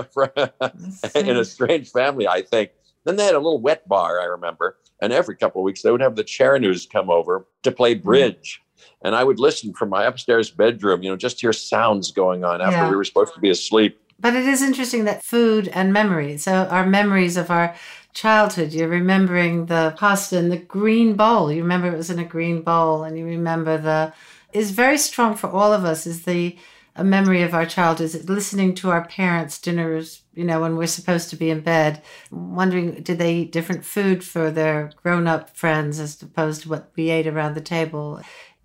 in 1.14 1.36
a 1.36 1.44
strange 1.44 1.90
family, 1.90 2.26
I 2.28 2.42
think. 2.42 2.70
Then 3.04 3.16
they 3.16 3.24
had 3.24 3.34
a 3.34 3.38
little 3.38 3.60
wet 3.60 3.88
bar, 3.88 4.20
I 4.20 4.24
remember. 4.26 4.78
And 5.00 5.12
every 5.12 5.34
couple 5.36 5.60
of 5.60 5.64
weeks, 5.64 5.82
they 5.82 5.90
would 5.90 6.00
have 6.00 6.14
the 6.14 6.22
Chernews 6.24 6.88
come 6.88 7.10
over 7.10 7.46
to 7.64 7.72
play 7.72 7.94
Mm-hmm. 7.96 8.04
bridge. 8.04 8.60
And 9.04 9.14
I 9.16 9.22
would 9.24 9.38
listen 9.40 9.72
from 9.74 9.88
my 9.90 10.04
upstairs 10.04 10.50
bedroom, 10.50 11.02
you 11.02 11.10
know, 11.10 11.16
just 11.16 11.40
hear 11.40 11.52
sounds 11.52 12.10
going 12.12 12.44
on 12.44 12.60
after 12.60 12.78
Yeah. 12.78 12.90
we 12.90 12.96
were 12.96 13.04
supposed 13.04 13.34
to 13.34 13.40
be 13.40 13.50
asleep. 13.50 13.98
But 14.22 14.36
it 14.36 14.46
is 14.46 14.62
interesting 14.62 15.04
that 15.04 15.24
food 15.24 15.66
and 15.66 15.92
memory, 15.92 16.38
so 16.38 16.66
our 16.70 16.86
memories 16.86 17.36
of 17.36 17.50
our 17.50 17.74
childhood, 18.14 18.72
you're 18.72 18.86
remembering 18.86 19.66
the 19.66 19.94
pasta 19.98 20.38
in 20.38 20.48
the 20.48 20.56
green 20.56 21.14
bowl. 21.14 21.50
You 21.50 21.62
remember 21.62 21.88
it 21.88 21.96
was 21.96 22.08
in 22.08 22.20
a 22.20 22.24
green 22.24 22.62
bowl, 22.62 23.02
and 23.02 23.18
you 23.18 23.24
remember 23.24 23.76
the 23.76 24.14
is 24.52 24.70
very 24.70 24.98
strong 24.98 25.34
for 25.34 25.48
all 25.50 25.72
of 25.72 25.84
us 25.84 26.06
is 26.06 26.22
the 26.22 26.56
a 26.94 27.02
memory 27.02 27.42
of 27.42 27.54
our 27.54 27.64
childhood 27.64 28.14
is 28.14 28.28
listening 28.28 28.74
to 28.74 28.90
our 28.90 29.06
parents' 29.06 29.58
dinners, 29.58 30.22
you 30.34 30.44
know, 30.44 30.60
when 30.60 30.76
we're 30.76 30.86
supposed 30.86 31.30
to 31.30 31.36
be 31.36 31.48
in 31.48 31.60
bed, 31.60 32.02
wondering 32.30 33.02
did 33.02 33.18
they 33.18 33.36
eat 33.36 33.52
different 33.52 33.84
food 33.84 34.22
for 34.22 34.50
their 34.50 34.90
grown 35.02 35.26
up 35.26 35.56
friends 35.56 35.98
as 35.98 36.20
opposed 36.20 36.62
to 36.62 36.68
what 36.68 36.90
we 36.94 37.08
ate 37.08 37.26
around 37.26 37.54
the 37.54 37.62
table. 37.62 38.20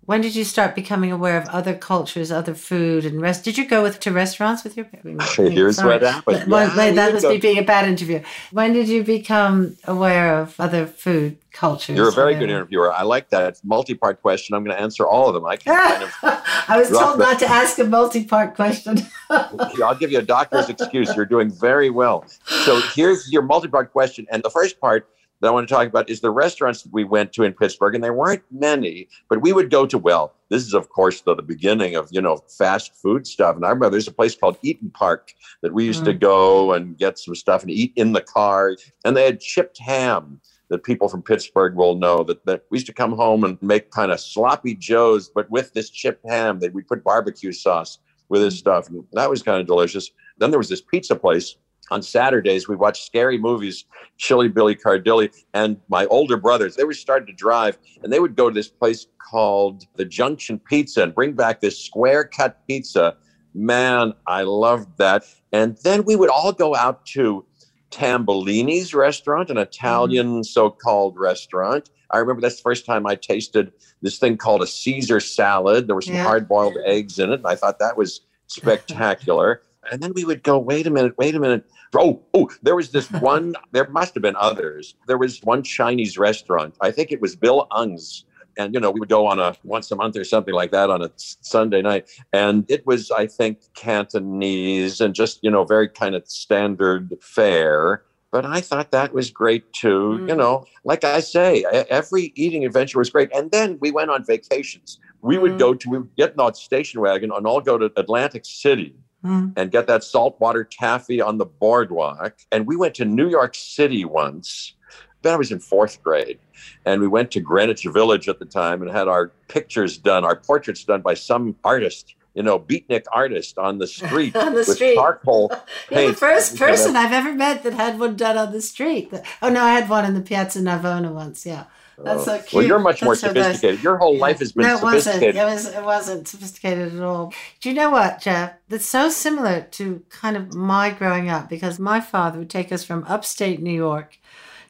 When 0.08 0.22
did 0.22 0.34
you 0.34 0.44
start 0.44 0.74
becoming 0.74 1.12
aware 1.12 1.36
of 1.36 1.46
other 1.50 1.74
cultures, 1.74 2.32
other 2.32 2.54
food, 2.54 3.04
and 3.04 3.20
rest? 3.20 3.44
Did 3.44 3.58
you 3.58 3.68
go 3.68 3.82
with 3.82 4.00
to 4.00 4.10
restaurants 4.10 4.64
with 4.64 4.74
your 4.74 4.86
parents? 4.86 5.34
Here's 5.36 5.76
Sorry. 5.76 5.88
what 5.98 6.00
happened. 6.02 6.50
Well, 6.50 6.66
Yeah, 6.66 6.76
wait, 6.78 6.94
that 6.94 7.20
go- 7.20 7.28
me 7.28 7.36
being 7.36 7.58
a 7.58 7.62
bad 7.62 7.86
interviewer. 7.86 8.22
When 8.50 8.72
did 8.72 8.88
you 8.88 9.04
become 9.04 9.76
aware 9.84 10.38
of 10.40 10.58
other 10.58 10.86
food 10.86 11.36
cultures? 11.52 11.94
You're 11.98 12.08
a 12.08 12.12
very 12.12 12.34
good 12.36 12.48
interviewer. 12.48 12.90
I 12.90 13.02
like 13.02 13.28
that. 13.28 13.48
It's 13.48 13.62
a 13.62 13.66
multi-part 13.66 14.22
question. 14.22 14.54
I'm 14.56 14.64
going 14.64 14.74
to 14.74 14.80
answer 14.82 15.06
all 15.06 15.28
of 15.28 15.34
them. 15.34 15.44
I 15.44 15.56
can 15.56 15.76
kind 15.76 16.02
of. 16.02 16.10
I 16.22 16.78
was 16.78 16.88
told 16.88 17.16
the- 17.18 17.24
not 17.24 17.38
to 17.40 17.46
ask 17.46 17.78
a 17.78 17.84
multi-part 17.84 18.54
question. 18.56 19.00
I'll 19.28 19.94
give 19.94 20.10
you 20.10 20.20
a 20.20 20.22
doctor's 20.22 20.70
excuse. 20.70 21.14
You're 21.14 21.26
doing 21.26 21.50
very 21.50 21.90
well. 21.90 22.24
So 22.64 22.80
here's 22.94 23.30
your 23.30 23.42
multi-part 23.42 23.92
question, 23.92 24.26
and 24.32 24.42
the 24.42 24.48
first 24.48 24.80
part 24.80 25.06
that 25.40 25.48
I 25.48 25.50
want 25.50 25.68
to 25.68 25.74
talk 25.74 25.86
about 25.86 26.10
is 26.10 26.20
the 26.20 26.30
restaurants 26.30 26.82
that 26.82 26.92
we 26.92 27.04
went 27.04 27.32
to 27.34 27.44
in 27.44 27.52
Pittsburgh, 27.52 27.94
and 27.94 28.02
there 28.02 28.12
weren't 28.12 28.42
many, 28.50 29.08
but 29.28 29.40
we 29.40 29.52
would 29.52 29.70
go 29.70 29.86
to. 29.86 29.98
Well, 29.98 30.34
this 30.48 30.62
is 30.64 30.74
of 30.74 30.88
course 30.88 31.20
the, 31.20 31.34
the 31.34 31.42
beginning 31.42 31.96
of 31.96 32.08
you 32.10 32.20
know 32.20 32.38
fast 32.58 32.94
food 32.94 33.26
stuff, 33.26 33.56
and 33.56 33.64
I 33.64 33.68
remember 33.68 33.90
there's 33.90 34.08
a 34.08 34.12
place 34.12 34.34
called 34.34 34.60
Eat'n 34.62 34.92
Park 34.92 35.32
that 35.62 35.72
we 35.72 35.84
used 35.84 36.04
to 36.04 36.14
mm. 36.14 36.20
go 36.20 36.72
and 36.72 36.96
get 36.98 37.18
some 37.18 37.34
stuff 37.34 37.62
and 37.62 37.70
eat 37.70 37.92
in 37.96 38.12
the 38.12 38.20
car, 38.20 38.76
and 39.04 39.16
they 39.16 39.24
had 39.24 39.40
chipped 39.40 39.78
ham. 39.78 40.40
That 40.70 40.84
people 40.84 41.08
from 41.08 41.22
Pittsburgh 41.22 41.76
will 41.76 41.94
know 41.94 42.22
that, 42.24 42.44
that 42.44 42.64
we 42.70 42.76
used 42.76 42.88
to 42.88 42.92
come 42.92 43.12
home 43.12 43.42
and 43.42 43.56
make 43.62 43.90
kind 43.90 44.12
of 44.12 44.20
sloppy 44.20 44.74
joes, 44.74 45.30
but 45.34 45.50
with 45.50 45.72
this 45.72 45.88
chipped 45.88 46.28
ham 46.28 46.58
that 46.58 46.74
we 46.74 46.82
put 46.82 47.02
barbecue 47.02 47.52
sauce 47.52 48.00
with 48.28 48.42
this 48.42 48.54
mm. 48.54 48.58
stuff. 48.58 48.88
And 48.90 49.02
that 49.12 49.30
was 49.30 49.42
kind 49.42 49.62
of 49.62 49.66
delicious. 49.66 50.10
Then 50.36 50.50
there 50.50 50.58
was 50.58 50.68
this 50.68 50.82
pizza 50.82 51.16
place. 51.16 51.56
On 51.90 52.02
Saturdays, 52.02 52.68
we 52.68 52.76
watched 52.76 53.06
scary 53.06 53.38
movies, 53.38 53.84
Chilly 54.18 54.48
Billy 54.48 54.74
Cardille, 54.74 55.28
and 55.54 55.78
my 55.88 56.06
older 56.06 56.36
brothers. 56.36 56.76
They 56.76 56.84
were 56.84 56.92
starting 56.94 57.26
to 57.26 57.32
drive, 57.32 57.78
and 58.02 58.12
they 58.12 58.20
would 58.20 58.36
go 58.36 58.48
to 58.48 58.54
this 58.54 58.68
place 58.68 59.06
called 59.30 59.84
the 59.96 60.04
Junction 60.04 60.58
Pizza 60.58 61.02
and 61.02 61.14
bring 61.14 61.32
back 61.32 61.60
this 61.60 61.78
square 61.78 62.24
cut 62.24 62.58
pizza. 62.66 63.16
Man, 63.54 64.12
I 64.26 64.42
loved 64.42 64.98
that. 64.98 65.24
And 65.52 65.76
then 65.82 66.04
we 66.04 66.16
would 66.16 66.30
all 66.30 66.52
go 66.52 66.74
out 66.74 67.04
to 67.06 67.44
Tambellini's 67.90 68.94
restaurant, 68.94 69.50
an 69.50 69.58
Italian 69.58 70.26
mm-hmm. 70.26 70.42
so 70.42 70.70
called 70.70 71.18
restaurant. 71.18 71.90
I 72.10 72.18
remember 72.18 72.40
that's 72.40 72.56
the 72.56 72.62
first 72.62 72.86
time 72.86 73.06
I 73.06 73.14
tasted 73.14 73.72
this 74.02 74.18
thing 74.18 74.36
called 74.36 74.62
a 74.62 74.66
Caesar 74.66 75.20
salad. 75.20 75.86
There 75.86 75.94
were 75.94 76.02
some 76.02 76.14
Yeah. 76.14 76.24
hard 76.24 76.48
boiled 76.48 76.76
eggs 76.84 77.18
in 77.18 77.30
it, 77.30 77.40
and 77.40 77.46
I 77.46 77.54
thought 77.54 77.78
that 77.78 77.96
was 77.96 78.20
spectacular. 78.46 79.62
And 79.90 80.02
then 80.02 80.12
we 80.14 80.24
would 80.24 80.42
go, 80.42 80.58
wait 80.58 80.86
a 80.86 80.90
minute, 80.90 81.14
wait 81.18 81.34
a 81.34 81.40
minute. 81.40 81.64
Oh, 81.96 82.22
oh, 82.34 82.50
there 82.62 82.76
was 82.76 82.90
this 82.92 83.10
one, 83.20 83.54
there 83.72 83.88
must 83.88 84.14
have 84.14 84.22
been 84.22 84.36
others. 84.36 84.94
There 85.06 85.18
was 85.18 85.40
one 85.42 85.62
Chinese 85.62 86.18
restaurant. 86.18 86.76
I 86.80 86.90
think 86.90 87.12
it 87.12 87.20
was 87.20 87.36
Bill 87.36 87.66
Ung's. 87.70 88.24
And, 88.56 88.74
you 88.74 88.80
know, 88.80 88.90
we 88.90 88.98
would 88.98 89.08
go 89.08 89.24
on 89.26 89.38
a 89.38 89.54
once 89.62 89.88
a 89.92 89.96
month 89.96 90.16
or 90.16 90.24
something 90.24 90.52
like 90.52 90.72
that 90.72 90.90
on 90.90 91.00
a 91.00 91.10
Sunday 91.16 91.80
night. 91.80 92.10
And 92.32 92.64
it 92.68 92.84
was, 92.86 93.08
I 93.12 93.26
think, 93.28 93.58
Cantonese 93.76 95.00
and 95.00 95.14
just, 95.14 95.38
you 95.42 95.50
know, 95.50 95.64
very 95.64 95.88
kind 95.88 96.16
of 96.16 96.26
standard 96.26 97.14
fare. 97.22 98.02
But 98.32 98.44
I 98.44 98.60
thought 98.60 98.90
that 98.90 99.14
was 99.14 99.30
great 99.30 99.72
too. 99.72 100.20
You 100.26 100.34
Mm. 100.34 100.38
know, 100.38 100.64
like 100.84 101.04
I 101.04 101.20
say, 101.20 101.64
every 101.88 102.32
eating 102.34 102.64
adventure 102.64 102.98
was 102.98 103.10
great. 103.10 103.30
And 103.34 103.50
then 103.52 103.78
we 103.80 103.90
went 103.92 104.10
on 104.10 104.24
vacations. 104.24 104.98
We 105.22 105.38
would 105.38 105.52
Mm. 105.52 105.58
go 105.58 105.74
to, 105.74 105.90
we 105.90 105.98
would 105.98 106.16
get 106.16 106.32
in 106.34 106.40
our 106.40 106.52
station 106.52 107.00
wagon 107.00 107.30
and 107.32 107.46
all 107.46 107.60
go 107.60 107.78
to 107.78 107.92
Atlantic 107.96 108.44
City 108.44 108.94
Mm. 109.28 109.52
and 109.56 109.70
get 109.70 109.86
that 109.86 110.02
saltwater 110.04 110.64
taffy 110.64 111.20
on 111.20 111.38
the 111.38 111.44
boardwalk. 111.46 112.38
And 112.50 112.66
we 112.66 112.76
went 112.76 112.94
to 112.96 113.04
New 113.04 113.28
York 113.28 113.54
City 113.54 114.04
once. 114.04 114.74
Then 115.22 115.34
I 115.34 115.36
was 115.36 115.50
in 115.52 115.58
fourth 115.60 116.02
grade. 116.02 116.38
And 116.84 117.00
we 117.00 117.08
went 117.08 117.30
to 117.32 117.40
Greenwich 117.40 117.84
Village 117.84 118.28
at 118.28 118.38
the 118.38 118.44
time 118.44 118.82
and 118.82 118.90
had 118.90 119.08
our 119.08 119.32
pictures 119.48 119.98
done, 119.98 120.24
our 120.24 120.36
portraits 120.36 120.84
done 120.84 121.02
by 121.02 121.14
some 121.14 121.56
artist, 121.64 122.14
you 122.34 122.42
know, 122.42 122.58
beatnik 122.58 123.04
artist 123.12 123.58
on 123.58 123.78
the 123.78 123.86
street 123.86 124.34
On 124.44 124.52
the 124.52 124.58
with 124.60 124.68
street. 124.76 124.94
charcoal 124.94 125.50
You're 125.90 126.08
the 126.08 126.14
first 126.14 126.56
person 126.56 126.96
I've 126.96 127.12
ever 127.12 127.34
met 127.34 127.62
that 127.64 127.74
had 127.74 127.98
one 127.98 128.16
done 128.16 128.36
on 128.38 128.52
the 128.52 128.60
street. 128.60 129.12
Oh 129.42 129.48
no, 129.50 129.62
I 129.62 129.70
had 129.72 129.88
one 129.88 130.04
in 130.04 130.14
the 130.14 130.20
Piazza 130.20 130.60
Navona 130.60 131.12
once. 131.12 131.44
Yeah, 131.44 131.64
that's 132.04 132.24
so 132.24 132.38
cute. 132.38 132.52
Well, 132.52 132.64
you're 132.64 132.78
much 132.78 133.02
more 133.02 133.14
That's 133.14 133.20
so 133.20 133.32
nice. 133.32 133.44
sophisticated. 133.44 133.82
Your 133.82 133.96
whole 133.96 134.14
Yeah. 134.14 134.20
life 134.20 134.38
has 134.38 134.52
been 134.52 134.66
no, 134.66 134.76
it 134.78 134.82
wasn't. 134.82 135.02
sophisticated. 135.02 135.36
It 135.36 135.44
was. 135.44 135.66
It 135.66 135.84
wasn't 135.84 136.28
sophisticated 136.28 136.94
at 136.96 137.02
all. 137.02 137.32
Do 137.60 137.68
you 137.68 137.74
know 137.74 137.90
what, 137.90 138.20
Jeff? 138.20 138.52
That's 138.68 138.86
so 138.86 139.08
similar 139.08 139.62
to 139.72 140.02
kind 140.10 140.36
of 140.36 140.54
my 140.54 140.90
growing 140.90 141.28
up 141.28 141.48
because 141.48 141.78
my 141.78 142.00
father 142.00 142.38
would 142.38 142.50
take 142.50 142.70
us 142.72 142.84
from 142.84 143.04
upstate 143.08 143.60
New 143.62 143.72
York 143.72 144.18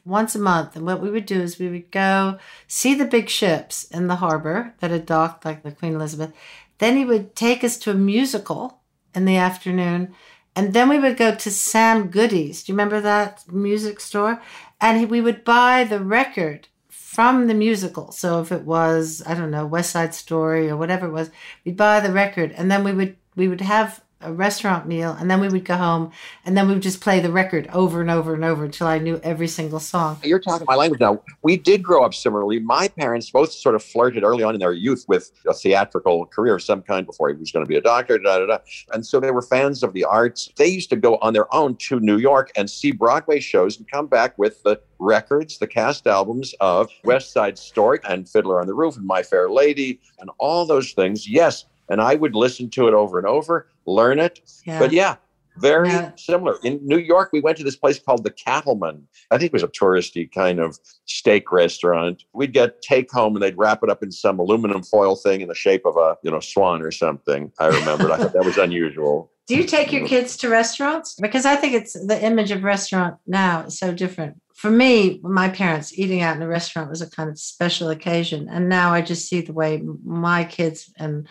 once 0.05 0.33
a 0.33 0.39
month, 0.39 0.75
and 0.75 0.85
what 0.85 1.01
we 1.01 1.09
would 1.11 1.25
do 1.25 1.39
is 1.41 1.59
we 1.59 1.69
would 1.69 1.91
go 1.91 2.37
see 2.67 2.95
the 2.95 3.05
big 3.05 3.29
ships 3.29 3.83
in 3.85 4.07
the 4.07 4.15
harbor 4.15 4.73
that 4.79 4.89
had 4.91 5.05
docked, 5.05 5.45
like 5.45 5.61
the 5.61 5.71
Queen 5.71 5.93
Elizabeth. 5.93 6.31
Then 6.79 6.95
he 6.97 7.05
would 7.05 7.35
take 7.35 7.63
us 7.63 7.77
to 7.79 7.91
a 7.91 7.95
musical 7.95 8.79
in 9.13 9.25
the 9.25 9.35
afternoon. 9.35 10.15
And 10.55 10.73
then 10.73 10.89
we 10.89 10.97
would 10.97 11.15
go 11.17 11.35
to 11.35 11.51
Sam 11.51 12.07
Goody's. 12.07 12.63
Do 12.63 12.71
you 12.71 12.73
remember 12.75 12.99
that 13.01 13.43
music 13.51 13.99
store? 13.99 14.41
And 14.81 14.97
he, 14.97 15.05
we 15.05 15.21
would 15.21 15.43
buy 15.43 15.83
the 15.83 15.99
record 15.99 16.68
from 17.09 17.47
the 17.47 17.55
musical. 17.55 18.11
So 18.11 18.39
if 18.39 18.51
it 18.51 18.65
was, 18.65 19.23
I 19.25 19.33
don't 19.33 19.49
know, 19.49 19.65
West 19.65 19.89
Side 19.89 20.13
Story 20.13 20.69
or 20.69 20.77
whatever 20.77 21.07
it 21.07 21.11
was, 21.11 21.31
we'd 21.65 21.75
buy 21.75 21.99
the 22.01 22.11
record 22.11 22.51
and 22.51 22.69
then 22.69 22.83
we 22.83 22.93
would 22.93 23.17
we 23.35 23.47
would 23.47 23.61
have 23.61 24.03
a 24.21 24.33
restaurant 24.33 24.85
meal 24.85 25.15
and 25.19 25.31
then 25.31 25.39
we 25.39 25.47
would 25.47 25.63
go 25.63 25.75
home 25.75 26.11
and 26.45 26.57
then 26.57 26.67
we 26.67 26.73
would 26.73 26.83
just 26.83 26.99
play 26.99 27.19
the 27.21 27.31
record 27.31 27.69
over 27.71 28.01
and 28.01 28.11
over 28.11 28.33
and 28.33 28.43
over 28.43 28.65
until 28.65 28.87
I 28.87 28.99
knew 28.99 29.19
every 29.23 29.47
single 29.47 29.79
song. 29.79 30.19
You're 30.23 30.39
talking 30.39 30.65
my 30.67 30.75
language 30.75 30.99
now. 30.99 31.21
We 31.41 31.55
did 31.55 31.81
grow 31.81 32.03
up 32.03 32.13
similarly. 32.13 32.59
My 32.59 32.89
parents 32.89 33.29
both 33.29 33.51
sort 33.51 33.75
of 33.75 33.83
flirted 33.83 34.23
early 34.23 34.43
on 34.43 34.55
in 34.55 34.59
their 34.59 34.73
youth 34.73 35.05
with 35.07 35.31
a 35.47 35.53
theatrical 35.53 36.25
career 36.25 36.55
of 36.55 36.63
some 36.63 36.81
kind 36.81 37.05
before 37.05 37.29
he 37.29 37.35
was 37.35 37.51
going 37.51 37.65
to 37.65 37.69
be 37.69 37.77
a 37.77 37.81
doctor, 37.81 38.17
da, 38.17 38.39
da, 38.39 38.45
da. 38.45 38.57
And 38.91 39.05
so 39.05 39.19
they 39.19 39.31
were 39.31 39.41
fans 39.41 39.83
of 39.83 39.93
the 39.93 40.03
arts. 40.03 40.49
They 40.57 40.67
used 40.67 40.89
to 40.89 40.97
go 40.97 41.17
on 41.17 41.33
their 41.33 41.53
own 41.53 41.77
to 41.77 41.99
New 41.99 42.17
York 42.17 42.51
and 42.57 42.69
see 42.69 42.91
Broadway 42.91 43.39
shows 43.39 43.77
and 43.77 43.89
come 43.89 44.07
back 44.07 44.37
with 44.37 44.61
the 44.63 44.81
records, 44.99 45.57
the 45.57 45.67
cast 45.67 46.07
albums 46.07 46.53
of 46.59 46.89
West 47.05 47.31
Side 47.31 47.57
Story 47.57 47.99
and 48.07 48.27
Fiddler 48.27 48.59
on 48.59 48.67
the 48.67 48.73
Roof 48.73 48.97
and 48.97 49.05
My 49.05 49.23
Fair 49.23 49.49
Lady 49.49 50.01
and 50.19 50.29
all 50.39 50.65
those 50.65 50.91
things. 50.91 51.27
Yes. 51.27 51.65
And 51.89 52.01
I 52.01 52.15
would 52.15 52.35
listen 52.35 52.69
to 52.71 52.87
it 52.87 52.93
over 52.93 53.17
and 53.17 53.25
over, 53.25 53.67
learn 53.93 54.19
it. 54.19 54.41
Yeah. 54.65 54.79
But 54.79 54.91
yeah, 54.91 55.15
very 55.57 55.89
Yeah. 55.89 56.11
similar. 56.15 56.57
In 56.63 56.79
New 56.83 56.97
York, 56.97 57.29
we 57.33 57.41
went 57.41 57.57
to 57.57 57.63
this 57.63 57.75
place 57.75 57.99
called 57.99 58.23
the 58.23 58.31
Cattleman. 58.31 59.07
I 59.31 59.37
think 59.37 59.47
it 59.47 59.53
was 59.53 59.63
a 59.63 59.67
touristy 59.67 60.31
kind 60.31 60.59
of 60.59 60.77
steak 61.05 61.51
restaurant. 61.51 62.23
We'd 62.33 62.53
get 62.53 62.81
take 62.81 63.11
home 63.11 63.35
and 63.35 63.43
they'd 63.43 63.57
wrap 63.57 63.83
it 63.83 63.89
up 63.89 64.01
in 64.03 64.11
some 64.11 64.39
aluminum 64.39 64.83
foil 64.83 65.15
thing 65.15 65.41
in 65.41 65.47
the 65.47 65.55
shape 65.55 65.85
of 65.85 65.97
a, 65.97 66.17
you 66.23 66.31
know, 66.31 66.39
swan 66.39 66.81
or 66.81 66.91
something. 66.91 67.51
I 67.59 67.67
remembered. 67.67 68.11
I 68.11 68.17
thought 68.17 68.33
that 68.33 68.45
was 68.45 68.57
unusual. 68.57 69.31
Do 69.47 69.55
you 69.55 69.63
take 69.63 69.91
your 69.91 70.03
mm. 70.03 70.07
kids 70.07 70.37
to 70.37 70.49
restaurants? 70.49 71.15
Because 71.19 71.45
I 71.45 71.55
think 71.55 71.73
it's 71.73 71.93
the 71.93 72.23
image 72.23 72.51
of 72.51 72.63
restaurant 72.63 73.17
now 73.25 73.63
is 73.63 73.79
so 73.79 73.93
different. 73.93 74.39
For 74.53 74.69
me, 74.69 75.19
my 75.23 75.49
parents 75.49 75.97
eating 75.97 76.21
out 76.21 76.35
in 76.35 76.41
a 76.41 76.47
restaurant 76.47 76.89
was 76.89 77.01
a 77.01 77.09
kind 77.09 77.29
of 77.29 77.39
special 77.39 77.89
occasion. 77.89 78.47
And 78.47 78.69
now 78.69 78.93
I 78.93 79.01
just 79.01 79.27
see 79.27 79.41
the 79.41 79.53
way 79.53 79.81
my 80.03 80.43
kids 80.43 80.91
and 80.97 81.27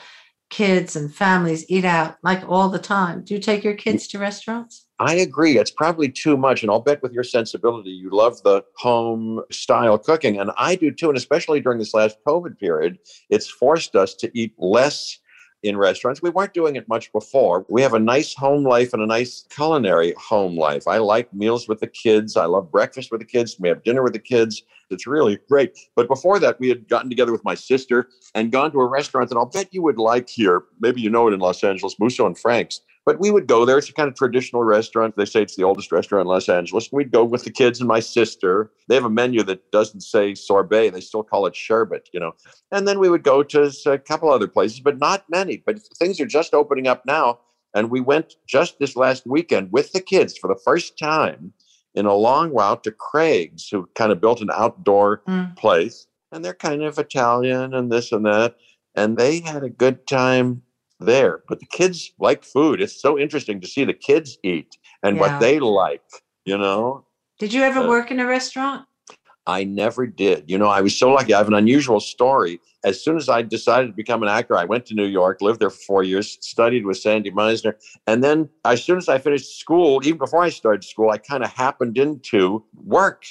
kids 0.50 0.96
and 0.96 1.14
families 1.14 1.64
eat 1.68 1.84
out 1.84 2.16
like 2.22 2.42
all 2.48 2.68
the 2.68 2.78
time. 2.78 3.22
Do 3.22 3.34
you 3.34 3.40
take 3.40 3.64
your 3.64 3.74
kids 3.74 4.06
to 4.08 4.18
restaurants? 4.18 4.86
I 4.98 5.14
agree. 5.14 5.58
It's 5.58 5.70
probably 5.70 6.08
too 6.08 6.36
much. 6.36 6.62
And 6.62 6.70
I'll 6.70 6.80
bet 6.80 7.02
with 7.02 7.12
your 7.12 7.24
sensibility, 7.24 7.90
you 7.90 8.10
love 8.10 8.42
the 8.42 8.64
home 8.76 9.42
style 9.50 9.98
cooking. 9.98 10.40
And 10.40 10.50
I 10.56 10.74
do 10.74 10.90
too. 10.90 11.08
And 11.08 11.16
especially 11.16 11.60
during 11.60 11.78
this 11.78 11.94
last 11.94 12.16
COVID 12.26 12.58
period, 12.58 12.98
it's 13.30 13.48
forced 13.48 13.94
us 13.94 14.14
to 14.14 14.30
eat 14.34 14.54
less 14.58 15.18
in 15.62 15.76
restaurants. 15.76 16.22
We 16.22 16.30
weren't 16.30 16.54
doing 16.54 16.76
it 16.76 16.88
much 16.88 17.12
before. 17.12 17.66
We 17.68 17.82
have 17.82 17.94
a 17.94 17.98
nice 17.98 18.34
home 18.34 18.64
life 18.64 18.92
and 18.92 19.02
a 19.02 19.06
nice 19.06 19.44
culinary 19.50 20.14
home 20.16 20.56
life. 20.56 20.86
I 20.86 20.98
like 20.98 21.32
meals 21.34 21.68
with 21.68 21.80
the 21.80 21.86
kids. 21.86 22.36
I 22.36 22.44
love 22.44 22.70
breakfast 22.70 23.10
with 23.10 23.20
the 23.20 23.26
kids. 23.26 23.56
We 23.58 23.68
have 23.68 23.82
dinner 23.82 24.02
with 24.02 24.12
the 24.12 24.18
kids. 24.20 24.62
It's 24.90 25.06
really 25.06 25.38
great. 25.48 25.76
But 25.96 26.08
before 26.08 26.38
that, 26.38 26.58
we 26.60 26.68
had 26.68 26.88
gotten 26.88 27.10
together 27.10 27.32
with 27.32 27.44
my 27.44 27.54
sister 27.54 28.08
and 28.34 28.52
gone 28.52 28.72
to 28.72 28.80
a 28.80 28.86
restaurant 28.86 29.28
that 29.28 29.36
I'll 29.36 29.46
bet 29.46 29.72
you 29.72 29.82
would 29.82 29.98
like 29.98 30.28
here. 30.28 30.62
Maybe 30.80 31.00
you 31.00 31.10
know 31.10 31.28
it 31.28 31.34
in 31.34 31.40
Los 31.40 31.62
Angeles, 31.64 31.98
Musso 31.98 32.26
and 32.26 32.38
Frank's. 32.38 32.80
But 33.08 33.20
we 33.20 33.30
would 33.30 33.46
go 33.46 33.64
there. 33.64 33.78
It's 33.78 33.88
a 33.88 33.94
kind 33.94 34.06
of 34.10 34.16
traditional 34.16 34.64
restaurant. 34.64 35.16
They 35.16 35.24
say 35.24 35.40
it's 35.40 35.56
the 35.56 35.64
oldest 35.64 35.90
restaurant 35.90 36.26
in 36.26 36.28
Los 36.28 36.46
Angeles. 36.46 36.92
We'd 36.92 37.10
go 37.10 37.24
with 37.24 37.44
the 37.44 37.50
kids 37.50 37.80
and 37.80 37.88
my 37.88 38.00
sister. 38.00 38.70
They 38.86 38.96
have 38.96 39.06
a 39.06 39.08
menu 39.08 39.42
that 39.44 39.72
doesn't 39.72 40.02
say 40.02 40.34
sorbet. 40.34 40.90
They 40.90 41.00
still 41.00 41.22
call 41.22 41.46
it 41.46 41.56
sherbet, 41.56 42.10
you 42.12 42.20
know. 42.20 42.32
And 42.70 42.86
then 42.86 42.98
we 42.98 43.08
would 43.08 43.22
go 43.22 43.42
to 43.42 43.72
a 43.86 43.96
couple 43.96 44.30
other 44.30 44.46
places, 44.46 44.80
but 44.80 44.98
not 44.98 45.24
many. 45.30 45.56
But 45.56 45.78
things 45.98 46.20
are 46.20 46.26
just 46.26 46.52
opening 46.52 46.86
up 46.86 47.06
now. 47.06 47.38
And 47.72 47.90
we 47.90 48.02
went 48.02 48.34
just 48.46 48.78
this 48.78 48.94
last 48.94 49.26
weekend 49.26 49.72
with 49.72 49.92
the 49.92 50.02
kids 50.02 50.36
for 50.36 50.48
the 50.48 50.60
first 50.62 50.98
time 50.98 51.54
in 51.94 52.04
a 52.04 52.12
long 52.12 52.50
while 52.50 52.76
to 52.76 52.92
Craig's, 52.92 53.70
who 53.70 53.88
kind 53.94 54.12
of 54.12 54.20
built 54.20 54.42
an 54.42 54.50
outdoor 54.52 55.22
mm. 55.26 55.56
place. 55.56 56.06
And 56.30 56.44
they're 56.44 56.52
kind 56.52 56.82
of 56.82 56.98
Italian 56.98 57.72
and 57.72 57.90
this 57.90 58.12
and 58.12 58.26
that. 58.26 58.56
And 58.94 59.16
they 59.16 59.40
had 59.40 59.64
a 59.64 59.70
good 59.70 60.06
time 60.06 60.60
there. 61.00 61.42
But 61.48 61.60
the 61.60 61.66
kids 61.66 62.12
like 62.18 62.44
food. 62.44 62.80
It's 62.80 63.00
so 63.00 63.18
interesting 63.18 63.60
to 63.60 63.66
see 63.66 63.84
the 63.84 63.94
kids 63.94 64.38
eat 64.42 64.76
and 65.02 65.16
yeah. 65.16 65.22
what 65.22 65.40
they 65.40 65.60
like, 65.60 66.02
you 66.44 66.58
know? 66.58 67.04
Did 67.38 67.52
you 67.52 67.62
ever 67.62 67.80
uh, 67.80 67.88
work 67.88 68.10
in 68.10 68.20
a 68.20 68.26
restaurant? 68.26 68.86
I 69.46 69.64
never 69.64 70.06
did. 70.06 70.44
You 70.46 70.58
know, 70.58 70.68
I 70.68 70.82
was 70.82 70.94
so 70.94 71.10
lucky. 71.10 71.32
I 71.32 71.38
have 71.38 71.48
an 71.48 71.54
unusual 71.54 72.00
story. 72.00 72.60
As 72.84 73.02
soon 73.02 73.16
as 73.16 73.30
I 73.30 73.40
decided 73.40 73.86
to 73.86 73.92
become 73.94 74.22
an 74.22 74.28
actor, 74.28 74.56
I 74.56 74.66
went 74.66 74.84
to 74.86 74.94
New 74.94 75.06
York, 75.06 75.40
lived 75.40 75.60
there 75.60 75.70
for 75.70 75.80
four 75.86 76.02
years, 76.02 76.36
studied 76.42 76.84
with 76.84 76.98
Sandy 76.98 77.30
Meisner. 77.30 77.74
And 78.06 78.22
then, 78.22 78.50
as 78.66 78.84
soon 78.84 78.98
as 78.98 79.08
I 79.08 79.18
finished 79.18 79.58
school, 79.58 80.00
even 80.04 80.18
before 80.18 80.42
I 80.42 80.50
started 80.50 80.84
school, 80.84 81.10
I 81.10 81.16
kind 81.16 81.42
of 81.42 81.50
happened 81.50 81.96
into 81.96 82.62
work 82.84 83.24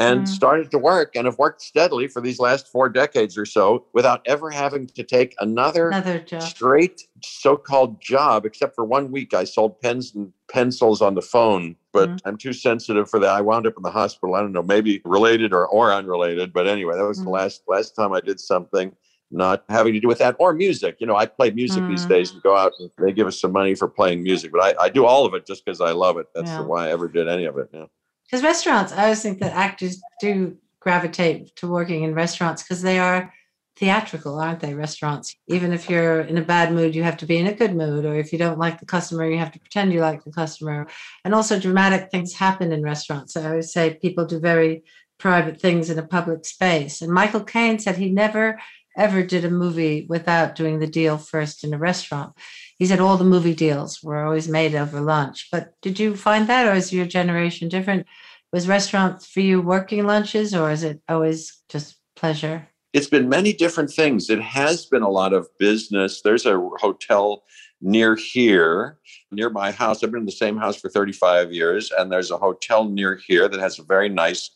and 0.00 0.22
mm. 0.22 0.28
started 0.28 0.70
to 0.70 0.78
work 0.78 1.14
and 1.14 1.26
have 1.26 1.38
worked 1.38 1.62
steadily 1.62 2.08
for 2.08 2.20
these 2.20 2.40
last 2.40 2.66
four 2.68 2.88
decades 2.88 3.38
or 3.38 3.46
so 3.46 3.86
without 3.92 4.22
ever 4.26 4.50
having 4.50 4.86
to 4.88 5.04
take 5.04 5.34
another, 5.40 5.88
another 5.88 6.24
straight 6.40 7.02
so-called 7.22 8.00
job 8.00 8.44
except 8.44 8.74
for 8.74 8.84
one 8.84 9.10
week 9.10 9.34
i 9.34 9.44
sold 9.44 9.80
pens 9.80 10.14
and 10.14 10.32
pencils 10.50 11.00
on 11.00 11.14
the 11.14 11.22
phone 11.22 11.76
but 11.92 12.08
mm. 12.08 12.18
i'm 12.24 12.36
too 12.36 12.52
sensitive 12.52 13.08
for 13.08 13.20
that 13.20 13.30
i 13.30 13.40
wound 13.40 13.66
up 13.66 13.74
in 13.76 13.82
the 13.82 13.90
hospital 13.90 14.34
i 14.34 14.40
don't 14.40 14.52
know 14.52 14.62
maybe 14.62 15.00
related 15.04 15.52
or, 15.52 15.66
or 15.68 15.92
unrelated 15.92 16.52
but 16.52 16.66
anyway 16.66 16.96
that 16.96 17.06
was 17.06 17.20
mm. 17.20 17.24
the 17.24 17.30
last 17.30 17.62
last 17.68 17.94
time 17.94 18.12
i 18.12 18.20
did 18.20 18.40
something 18.40 18.94
not 19.30 19.64
having 19.68 19.92
to 19.92 19.98
do 19.98 20.06
with 20.06 20.18
that 20.18 20.36
or 20.38 20.52
music. 20.52 20.96
You 21.00 21.08
know, 21.08 21.16
I 21.16 21.26
play 21.26 21.50
music 21.50 21.82
mm. 21.82 21.88
these 21.88 22.04
days 22.04 22.30
and 22.30 22.40
go 22.42 22.56
out 22.56 22.72
and 22.78 22.88
they 22.98 23.10
give 23.10 23.26
us 23.26 23.40
some 23.40 23.50
money 23.50 23.74
for 23.74 23.88
playing 23.88 24.22
music, 24.22 24.52
but 24.52 24.60
I, 24.60 24.84
I 24.84 24.88
do 24.90 25.06
all 25.06 25.26
of 25.26 25.34
it 25.34 25.44
just 25.44 25.64
because 25.64 25.80
I 25.80 25.90
love 25.90 26.18
it. 26.18 26.26
That's 26.36 26.50
yeah. 26.50 26.60
why 26.60 26.86
I 26.86 26.90
ever 26.90 27.08
did 27.08 27.26
any 27.26 27.46
of 27.46 27.58
it. 27.58 27.68
Yeah 27.72 27.86
because 28.34 28.42
restaurants 28.42 28.92
i 28.92 29.04
always 29.04 29.22
think 29.22 29.38
that 29.38 29.52
actors 29.52 30.02
do 30.20 30.56
gravitate 30.80 31.54
to 31.54 31.68
working 31.68 32.02
in 32.02 32.14
restaurants 32.14 32.64
because 32.64 32.82
they 32.82 32.98
are 32.98 33.32
theatrical 33.76 34.38
aren't 34.38 34.60
they 34.60 34.74
restaurants? 34.74 35.34
Even 35.48 35.72
if 35.72 35.90
you're 35.90 36.20
in 36.20 36.38
a 36.38 36.42
bad 36.42 36.72
mood 36.72 36.94
you 36.94 37.02
have 37.02 37.16
to 37.16 37.26
be 37.26 37.38
in 37.38 37.46
a 37.46 37.54
good 37.54 37.74
mood 37.74 38.04
or 38.04 38.14
if 38.14 38.32
you 38.32 38.38
don't 38.38 38.58
like 38.58 38.78
the 38.78 38.86
customer 38.86 39.28
you 39.28 39.38
have 39.38 39.52
to 39.52 39.58
pretend 39.58 39.92
you 39.92 40.00
like 40.00 40.22
the 40.22 40.30
customer. 40.30 40.86
And 41.24 41.34
also 41.34 41.58
dramatic 41.58 42.10
things 42.10 42.34
happen 42.34 42.72
in 42.72 42.82
restaurants. 42.82 43.36
I 43.36 43.48
always 43.48 43.72
say 43.72 43.98
people 44.00 44.26
do 44.26 44.38
very 44.38 44.84
private 45.18 45.60
things 45.60 45.90
in 45.90 45.98
a 45.98 46.06
public 46.06 46.44
space. 46.44 47.02
And 47.02 47.12
michael 47.12 47.42
caine 47.42 47.78
said 47.78 47.96
he 47.96 48.10
never 48.10 48.60
ever 48.96 49.22
did 49.22 49.44
a 49.44 49.50
movie 49.50 50.06
without 50.08 50.54
doing 50.54 50.78
the 50.78 50.86
deal 50.86 51.18
first 51.18 51.64
in 51.64 51.74
a 51.74 51.78
restaurant 51.78 52.34
he 52.78 52.86
said 52.86 53.00
all 53.00 53.16
the 53.16 53.24
movie 53.24 53.54
deals 53.54 54.02
were 54.02 54.24
always 54.24 54.48
made 54.48 54.74
over 54.74 55.00
lunch. 55.00 55.48
But 55.52 55.74
did 55.80 56.00
you 56.00 56.16
find 56.16 56.48
that, 56.48 56.66
or 56.66 56.74
is 56.74 56.92
your 56.92 57.06
generation 57.06 57.68
different? 57.68 58.06
Was 58.52 58.68
restaurants 58.68 59.26
for 59.26 59.40
you 59.40 59.60
working 59.60 60.06
lunches, 60.06 60.54
or 60.54 60.70
is 60.70 60.82
it 60.82 61.00
always 61.08 61.60
just 61.68 61.96
pleasure? 62.16 62.68
It's 62.92 63.08
been 63.08 63.28
many 63.28 63.52
different 63.52 63.90
things. 63.90 64.30
It 64.30 64.40
has 64.40 64.86
been 64.86 65.02
a 65.02 65.08
lot 65.08 65.32
of 65.32 65.48
business. 65.58 66.22
There's 66.22 66.46
a 66.46 66.58
hotel 66.78 67.44
near 67.80 68.14
here, 68.14 68.98
near 69.30 69.50
my 69.50 69.72
house. 69.72 70.02
I've 70.02 70.12
been 70.12 70.20
in 70.20 70.26
the 70.26 70.32
same 70.32 70.56
house 70.56 70.76
for 70.76 70.88
35 70.88 71.52
years, 71.52 71.92
and 71.96 72.10
there's 72.10 72.30
a 72.30 72.38
hotel 72.38 72.84
near 72.84 73.16
here 73.16 73.48
that 73.48 73.60
has 73.60 73.78
a 73.78 73.84
very 73.84 74.08
nice 74.08 74.50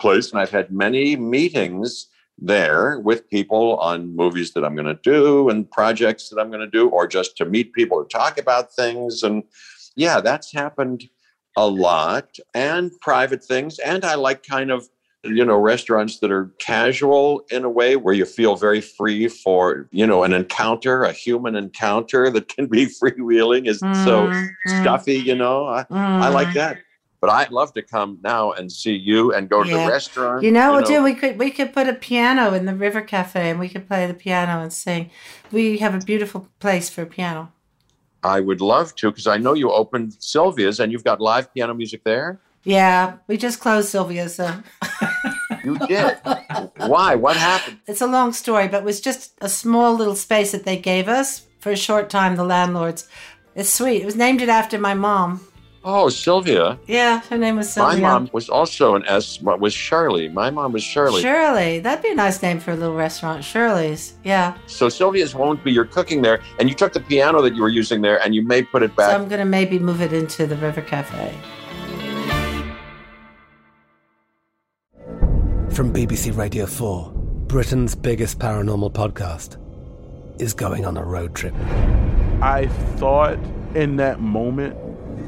place. 0.00 0.30
And 0.30 0.40
I've 0.40 0.50
had 0.50 0.72
many 0.72 1.16
meetings 1.16 2.08
there 2.38 2.98
with 3.00 3.28
people 3.28 3.78
on 3.78 4.14
movies 4.14 4.52
that 4.52 4.64
I'm 4.64 4.74
going 4.74 4.86
to 4.86 5.00
do 5.02 5.48
and 5.48 5.70
projects 5.70 6.28
that 6.28 6.40
I'm 6.40 6.48
going 6.48 6.60
to 6.60 6.66
do, 6.70 6.88
or 6.88 7.06
just 7.06 7.36
to 7.38 7.44
meet 7.44 7.72
people 7.72 7.98
or 7.98 8.04
talk 8.04 8.38
about 8.38 8.74
things. 8.74 9.22
And 9.22 9.42
yeah, 9.94 10.20
that's 10.20 10.52
happened 10.52 11.08
a 11.56 11.66
lot, 11.66 12.36
and 12.54 12.92
private 13.00 13.42
things. 13.42 13.78
And 13.78 14.04
I 14.04 14.14
like 14.14 14.46
kind 14.46 14.70
of 14.70 14.88
you 15.28 15.44
know 15.44 15.56
restaurants 15.56 16.18
that 16.20 16.30
are 16.30 16.52
casual 16.58 17.44
in 17.50 17.64
a 17.64 17.70
way 17.70 17.96
where 17.96 18.14
you 18.14 18.24
feel 18.24 18.56
very 18.56 18.80
free 18.80 19.28
for 19.28 19.88
you 19.90 20.06
know 20.06 20.24
an 20.24 20.32
encounter 20.32 21.04
a 21.04 21.12
human 21.12 21.56
encounter 21.56 22.30
that 22.30 22.48
can 22.48 22.66
be 22.66 22.86
freewheeling 23.02 23.66
is 23.66 23.80
mm, 23.80 24.04
so 24.04 24.30
stuffy 24.80 25.16
you 25.16 25.34
know 25.34 25.66
I, 25.66 25.82
mm. 25.84 25.96
I 25.96 26.28
like 26.28 26.52
that 26.54 26.78
but 27.20 27.30
I'd 27.30 27.50
love 27.50 27.72
to 27.74 27.82
come 27.82 28.18
now 28.22 28.52
and 28.52 28.70
see 28.70 28.94
you 28.94 29.32
and 29.32 29.48
go 29.48 29.62
yeah. 29.62 29.72
to 29.72 29.78
the 29.78 29.88
restaurant. 29.88 30.42
You 30.42 30.52
know, 30.52 30.78
you 30.78 30.90
know, 30.90 31.02
we 31.02 31.14
could 31.14 31.38
we 31.38 31.50
could 31.50 31.72
put 31.72 31.88
a 31.88 31.94
piano 31.94 32.52
in 32.52 32.66
the 32.66 32.74
River 32.74 33.00
Cafe 33.00 33.50
and 33.50 33.58
we 33.58 33.68
could 33.68 33.86
play 33.86 34.06
the 34.06 34.14
piano 34.14 34.62
and 34.62 34.72
sing. 34.72 35.10
We 35.52 35.78
have 35.78 35.94
a 35.94 36.04
beautiful 36.04 36.48
place 36.60 36.90
for 36.90 37.02
a 37.02 37.06
piano. 37.06 37.52
I 38.22 38.40
would 38.40 38.60
love 38.60 38.94
to 38.96 39.10
because 39.10 39.26
I 39.26 39.36
know 39.36 39.54
you 39.54 39.70
opened 39.70 40.16
Sylvia's 40.18 40.80
and 40.80 40.90
you've 40.90 41.04
got 41.04 41.20
live 41.20 41.52
piano 41.54 41.74
music 41.74 42.02
there. 42.04 42.40
Yeah, 42.64 43.18
we 43.28 43.36
just 43.36 43.60
closed 43.60 43.88
Sylvia's. 43.88 44.34
So. 44.34 44.50
you 45.64 45.78
did. 45.86 46.18
Why? 46.78 47.14
What 47.14 47.36
happened? 47.36 47.78
It's 47.86 48.00
a 48.00 48.06
long 48.06 48.32
story, 48.32 48.66
but 48.66 48.78
it 48.78 48.84
was 48.84 49.00
just 49.00 49.34
a 49.40 49.48
small 49.48 49.94
little 49.94 50.16
space 50.16 50.52
that 50.52 50.64
they 50.64 50.76
gave 50.76 51.08
us 51.08 51.46
for 51.60 51.70
a 51.70 51.76
short 51.76 52.10
time. 52.10 52.34
The 52.34 52.44
landlords. 52.44 53.08
It's 53.54 53.70
sweet. 53.70 54.02
It 54.02 54.04
was 54.04 54.16
named 54.16 54.42
it 54.42 54.48
after 54.48 54.78
my 54.78 54.94
mom. 54.94 55.46
Oh, 55.88 56.08
Sylvia. 56.08 56.80
Yeah, 56.88 57.20
her 57.30 57.38
name 57.38 57.54
was 57.54 57.72
Sylvia. 57.72 58.02
My 58.02 58.08
mom 58.08 58.28
was 58.32 58.48
also 58.48 58.96
an 58.96 59.04
S. 59.06 59.40
Was 59.40 59.72
Shirley? 59.72 60.28
My 60.28 60.50
mom 60.50 60.72
was 60.72 60.82
Shirley. 60.82 61.22
Shirley. 61.22 61.78
That'd 61.78 62.02
be 62.02 62.10
a 62.10 62.14
nice 62.16 62.42
name 62.42 62.58
for 62.58 62.72
a 62.72 62.74
little 62.74 62.96
restaurant. 62.96 63.44
Shirley's. 63.44 64.14
Yeah. 64.24 64.58
So 64.66 64.88
Sylvia's 64.88 65.36
won't 65.36 65.62
be. 65.62 65.70
You're 65.70 65.84
cooking 65.84 66.22
there, 66.22 66.40
and 66.58 66.68
you 66.68 66.74
took 66.74 66.92
the 66.92 66.98
piano 66.98 67.40
that 67.40 67.54
you 67.54 67.62
were 67.62 67.68
using 67.68 68.00
there, 68.00 68.20
and 68.24 68.34
you 68.34 68.44
may 68.44 68.64
put 68.64 68.82
it 68.82 68.96
back. 68.96 69.12
So 69.12 69.14
I'm 69.14 69.28
gonna 69.28 69.44
maybe 69.44 69.78
move 69.78 70.02
it 70.02 70.12
into 70.12 70.44
the 70.44 70.56
River 70.56 70.82
Cafe. 70.82 71.32
From 75.70 75.92
BBC 75.92 76.36
Radio 76.36 76.66
4, 76.66 77.12
Britain's 77.46 77.94
biggest 77.94 78.40
paranormal 78.40 78.92
podcast 78.92 79.56
is 80.40 80.52
going 80.52 80.84
on 80.84 80.96
a 80.96 81.04
road 81.04 81.36
trip. 81.36 81.54
I 82.42 82.66
thought 82.96 83.38
in 83.76 83.94
that 83.96 84.18
moment 84.20 84.76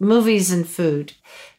movies 0.00 0.50
and 0.50 0.68
food. 0.68 1.12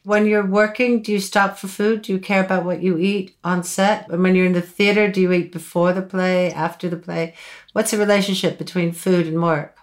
When 0.04 0.26
you're 0.26 0.44
working, 0.44 1.00
do 1.00 1.12
you 1.12 1.20
stop 1.20 1.56
for 1.56 1.68
food? 1.68 2.02
Do 2.02 2.12
you 2.12 2.18
care 2.18 2.44
about 2.44 2.64
what 2.64 2.82
you 2.82 2.98
eat 2.98 3.36
on 3.44 3.62
set? 3.62 4.10
And 4.10 4.22
when 4.22 4.34
you're 4.34 4.46
in 4.46 4.52
the 4.52 4.60
theater, 4.60 5.08
do 5.08 5.20
you 5.20 5.32
eat 5.32 5.52
before 5.52 5.92
the 5.92 6.02
play, 6.02 6.52
after 6.52 6.88
the 6.88 6.96
play? 6.96 7.34
What's 7.72 7.92
the 7.92 7.98
relationship 7.98 8.58
between 8.58 8.92
food 8.92 9.28
and 9.28 9.40
work? 9.40 9.78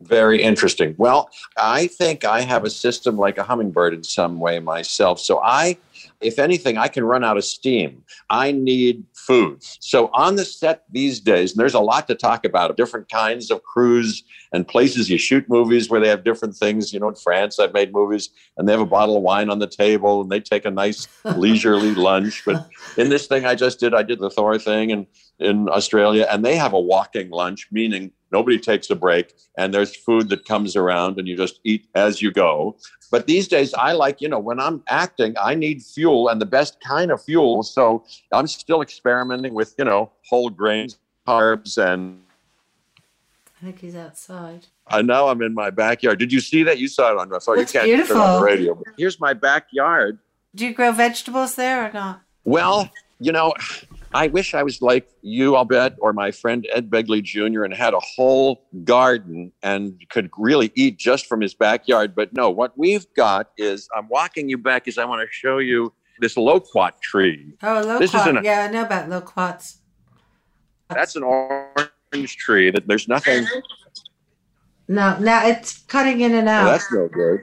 Very 0.00 0.42
interesting. 0.42 0.96
Well, 0.98 1.30
I 1.56 1.86
think 1.86 2.24
I 2.24 2.40
have 2.40 2.64
a 2.64 2.70
system 2.70 3.16
like 3.16 3.38
a 3.38 3.44
hummingbird 3.44 3.94
in 3.94 4.02
some 4.02 4.40
way 4.40 4.58
myself. 4.58 5.20
So 5.20 5.40
I 5.40 5.78
if 6.22 6.38
anything, 6.38 6.78
I 6.78 6.88
can 6.88 7.04
run 7.04 7.24
out 7.24 7.36
of 7.36 7.44
steam. 7.44 8.04
I 8.30 8.52
need 8.52 9.04
food. 9.26 9.62
So 9.80 10.10
on 10.12 10.36
the 10.36 10.44
set 10.44 10.84
these 10.90 11.20
days, 11.20 11.52
and 11.52 11.60
there's 11.60 11.74
a 11.74 11.80
lot 11.80 12.06
to 12.08 12.14
talk 12.14 12.44
about 12.44 12.76
different 12.76 13.10
kinds 13.10 13.50
of 13.50 13.62
crews 13.62 14.24
and 14.52 14.66
places 14.66 15.08
you 15.08 15.18
shoot 15.18 15.48
movies 15.48 15.88
where 15.88 16.00
they 16.00 16.08
have 16.08 16.24
different 16.24 16.56
things. 16.56 16.92
You 16.92 17.00
know, 17.00 17.08
in 17.08 17.14
France, 17.14 17.58
I've 17.58 17.72
made 17.72 17.92
movies 17.92 18.30
and 18.56 18.68
they 18.68 18.72
have 18.72 18.80
a 18.80 18.86
bottle 18.86 19.16
of 19.16 19.22
wine 19.22 19.50
on 19.50 19.58
the 19.58 19.66
table 19.66 20.20
and 20.20 20.30
they 20.30 20.40
take 20.40 20.64
a 20.64 20.70
nice 20.70 21.06
leisurely 21.36 21.94
lunch. 21.94 22.42
But 22.44 22.68
in 22.96 23.08
this 23.08 23.26
thing 23.26 23.46
I 23.46 23.54
just 23.54 23.80
did, 23.80 23.94
I 23.94 24.02
did 24.02 24.18
the 24.18 24.30
Thor 24.30 24.58
thing 24.58 24.92
and 24.92 25.06
in 25.38 25.68
Australia, 25.68 26.26
and 26.30 26.44
they 26.44 26.56
have 26.56 26.72
a 26.72 26.80
walking 26.80 27.30
lunch, 27.30 27.68
meaning 27.72 28.12
nobody 28.32 28.58
takes 28.58 28.90
a 28.90 28.96
break 28.96 29.34
and 29.56 29.72
there's 29.72 29.94
food 29.94 30.28
that 30.30 30.44
comes 30.44 30.76
around 30.76 31.18
and 31.18 31.28
you 31.28 31.36
just 31.36 31.60
eat 31.64 31.86
as 31.94 32.22
you 32.22 32.32
go. 32.32 32.76
But 33.10 33.26
these 33.26 33.46
days, 33.46 33.74
I 33.74 33.92
like, 33.92 34.20
you 34.20 34.28
know, 34.28 34.38
when 34.38 34.58
I'm 34.58 34.82
acting, 34.88 35.34
I 35.40 35.54
need 35.54 35.82
fuel 35.82 36.28
and 36.28 36.40
the 36.40 36.46
best 36.46 36.80
kind 36.80 37.10
of 37.10 37.22
fuel. 37.22 37.62
So 37.62 38.04
I'm 38.32 38.46
still 38.46 38.80
experimenting 38.80 39.52
with, 39.52 39.74
you 39.78 39.84
know, 39.84 40.10
whole 40.28 40.48
grains, 40.48 40.98
carbs, 41.26 41.76
and. 41.76 42.20
I 43.60 43.66
think 43.66 43.80
he's 43.80 43.94
outside. 43.94 44.66
I 44.88 45.02
know 45.02 45.28
I'm 45.28 45.42
in 45.42 45.54
my 45.54 45.70
backyard. 45.70 46.18
Did 46.18 46.32
you 46.32 46.40
see 46.40 46.62
that? 46.64 46.78
You 46.78 46.88
saw 46.88 47.12
it 47.12 47.18
on. 47.18 47.40
So 47.40 47.54
That's 47.54 47.72
you 47.72 47.80
can't 47.80 47.86
beautiful. 47.86 48.16
turn 48.16 48.22
on 48.24 48.40
the 48.40 48.46
radio. 48.46 48.82
Here's 48.96 49.20
my 49.20 49.34
backyard. 49.34 50.18
Do 50.54 50.66
you 50.66 50.74
grow 50.74 50.90
vegetables 50.90 51.54
there 51.54 51.88
or 51.88 51.92
not? 51.92 52.22
Well, 52.44 52.90
you 53.20 53.30
know, 53.30 53.54
I 54.14 54.26
wish 54.28 54.54
I 54.54 54.62
was 54.62 54.82
like 54.82 55.08
you, 55.22 55.56
I'll 55.56 55.64
bet, 55.64 55.94
or 56.00 56.12
my 56.12 56.30
friend 56.30 56.66
Ed 56.72 56.90
Begley 56.90 57.22
Jr. 57.22 57.64
and 57.64 57.72
had 57.72 57.94
a 57.94 58.00
whole 58.00 58.66
garden 58.84 59.52
and 59.62 60.00
could 60.10 60.30
really 60.36 60.70
eat 60.74 60.98
just 60.98 61.26
from 61.26 61.40
his 61.40 61.54
backyard. 61.54 62.14
But 62.14 62.32
no, 62.34 62.50
what 62.50 62.76
we've 62.76 63.06
got 63.16 63.50
is 63.56 63.88
I'm 63.96 64.08
walking 64.08 64.48
you 64.48 64.58
back 64.58 64.84
because 64.84 64.98
I 64.98 65.04
want 65.06 65.22
to 65.26 65.32
show 65.32 65.58
you 65.58 65.92
this 66.20 66.36
loquat 66.36 67.00
tree. 67.00 67.54
Oh, 67.62 67.98
This 67.98 68.10
isn't 68.14 68.34
loquat. 68.34 68.44
a- 68.44 68.46
Yeah, 68.46 68.66
I 68.68 68.70
know 68.72 68.82
about 68.82 69.08
loquats. 69.08 69.78
That's 70.90 71.16
an 71.16 71.22
orange 71.22 72.36
tree 72.36 72.70
that 72.70 72.86
there's 72.86 73.08
nothing. 73.08 73.46
No, 74.88 75.16
now 75.18 75.46
it's 75.46 75.78
cutting 75.84 76.20
in 76.20 76.34
and 76.34 76.48
Oh, 76.48 76.52
out. 76.52 76.64
that's 76.66 76.92
no 76.92 77.08
good. 77.08 77.40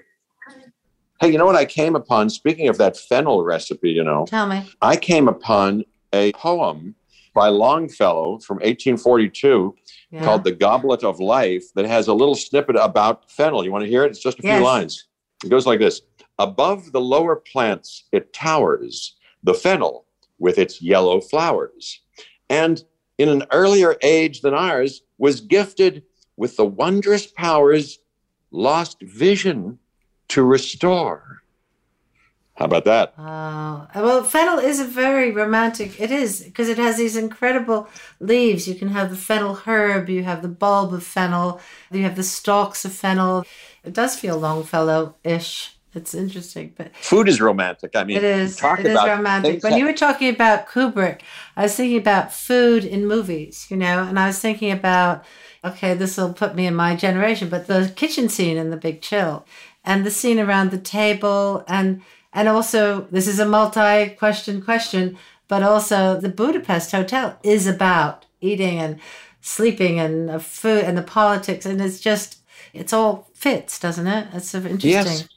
Hey, 1.20 1.32
you 1.32 1.38
know 1.38 1.46
what 1.48 1.56
I 1.56 1.66
came 1.66 1.96
upon? 1.96 2.30
Speaking 2.30 2.70
of 2.70 2.78
that 2.78 2.96
fennel 2.96 3.44
recipe, 3.44 3.90
you 3.90 4.04
know, 4.04 4.26
Tell 4.28 4.46
me. 4.48 4.70
I 4.82 4.96
came 4.96 5.28
upon 5.28 5.84
a 6.14 6.32
poem 6.34 6.96
by 7.34 7.48
Longfellow 7.50 8.40
from 8.40 8.56
1842 8.58 9.76
Yeah. 10.12 10.24
called 10.24 10.44
The 10.44 10.52
Goblet 10.52 11.04
of 11.04 11.20
Life 11.20 11.66
that 11.76 11.86
has 11.86 12.08
a 12.08 12.14
little 12.14 12.36
snippet 12.36 12.76
about 12.76 13.30
fennel. 13.32 13.64
You 13.64 13.72
want 13.72 13.84
to 13.84 13.90
hear 13.90 14.04
it? 14.04 14.10
It's 14.10 14.20
just 14.20 14.40
a 14.40 14.42
few 14.42 14.52
lines. 14.64 15.06
It 15.44 15.50
goes 15.50 15.66
like 15.66 15.80
this 15.80 16.02
Above 16.40 16.92
the 16.94 17.02
lower 17.02 17.36
plants, 17.36 18.06
it 18.12 18.34
towers, 18.34 19.16
the 19.44 19.54
fennel 19.54 20.06
with 20.40 20.58
its 20.58 20.82
yellow 20.82 21.20
flowers. 21.22 22.02
And 22.50 22.84
in 23.18 23.30
an 23.30 23.44
earlier 23.52 23.98
age 24.02 24.42
than 24.42 24.54
ours, 24.54 25.04
was 25.18 25.42
gifted 25.42 26.04
with 26.38 26.56
the 26.56 26.66
wondrous 26.66 27.28
powers 27.28 28.00
lost 28.52 29.02
vision 29.02 29.78
to 30.30 30.44
restore. 30.44 31.44
How 32.60 32.66
about 32.66 32.84
that? 32.84 33.14
Oh, 33.18 33.88
well, 33.96 34.22
fennel 34.22 34.60
is 34.60 34.82
a 34.82 34.86
very 34.86 35.32
romantic. 35.32 35.98
It 35.98 36.12
is 36.12 36.42
because 36.42 36.68
it 36.68 36.78
has 36.78 36.98
these 36.98 37.16
incredible 37.16 37.88
leaves. 38.20 38.68
You 38.68 38.76
can 38.76 38.90
have 38.90 39.10
the 39.10 39.16
fennel 39.16 39.56
herb, 39.56 40.10
you 40.10 40.24
have 40.24 40.42
the 40.42 40.50
bulb 40.50 40.94
of 40.94 41.04
fennel, 41.04 41.62
you 41.90 42.04
have 42.04 42.18
the 42.18 42.24
stalks 42.24 42.84
of 42.84 42.92
fennel. 42.92 43.46
It 43.86 43.94
does 43.94 44.20
feel 44.20 44.38
Longfellow-ish. 44.38 45.78
It's 45.96 46.14
interesting, 46.14 46.74
but 46.78 46.94
Food 46.98 47.30
is 47.30 47.40
romantic. 47.40 47.96
I 47.96 48.04
mean, 48.04 48.18
it 48.18 48.26
is. 48.26 48.58
talk 48.58 48.80
It 48.82 48.88
is 48.88 49.00
romantic. 49.06 49.64
When 49.64 49.72
that- 49.72 49.80
you 49.80 49.86
were 49.86 49.94
talking 49.94 50.30
about 50.30 50.68
Kubrick, 50.68 51.22
I 51.56 51.64
was 51.64 51.76
thinking 51.76 51.98
about 51.98 52.34
food 52.34 52.84
in 52.84 53.08
movies, 53.08 53.68
you 53.70 53.78
know, 53.78 54.04
and 54.04 54.20
I 54.20 54.28
was 54.28 54.38
thinking 54.38 54.72
about, 54.72 55.24
okay, 55.64 55.94
this 55.94 56.18
will 56.18 56.34
put 56.34 56.56
me 56.56 56.68
in 56.68 56.76
my 56.76 56.96
generation, 56.96 57.48
but 57.48 57.68
the 57.68 57.92
kitchen 57.96 58.28
scene 58.28 58.58
in 58.58 58.70
The 58.70 58.78
Big 58.78 59.02
Chill, 59.02 59.46
and 59.84 60.06
the 60.06 60.12
scene 60.12 60.40
around 60.40 60.72
the 60.72 60.78
table, 60.78 61.64
and 61.68 62.02
and 62.34 62.48
also 62.48 63.08
this 63.12 63.28
is 63.28 63.40
a 63.40 63.46
multi-question 63.46 64.62
question, 64.62 65.18
but 65.48 65.64
also 65.64 66.20
the 66.20 66.30
Budapest 66.30 66.92
Hotel 66.92 67.38
is 67.44 67.68
about 67.68 68.26
eating 68.42 68.80
and 68.80 69.00
sleeping 69.42 70.00
and 70.00 70.42
food 70.42 70.84
and 70.84 70.98
the 70.98 71.02
politics, 71.04 71.66
and 71.66 71.82
it's 71.82 72.00
just 72.00 72.38
it's 72.74 72.94
all 72.94 73.28
fits, 73.34 73.80
doesn't 73.80 74.06
it? 74.08 74.28
It's 74.34 74.50
so 74.50 74.60
interesting. 74.60 74.90
Yes. 74.92 75.28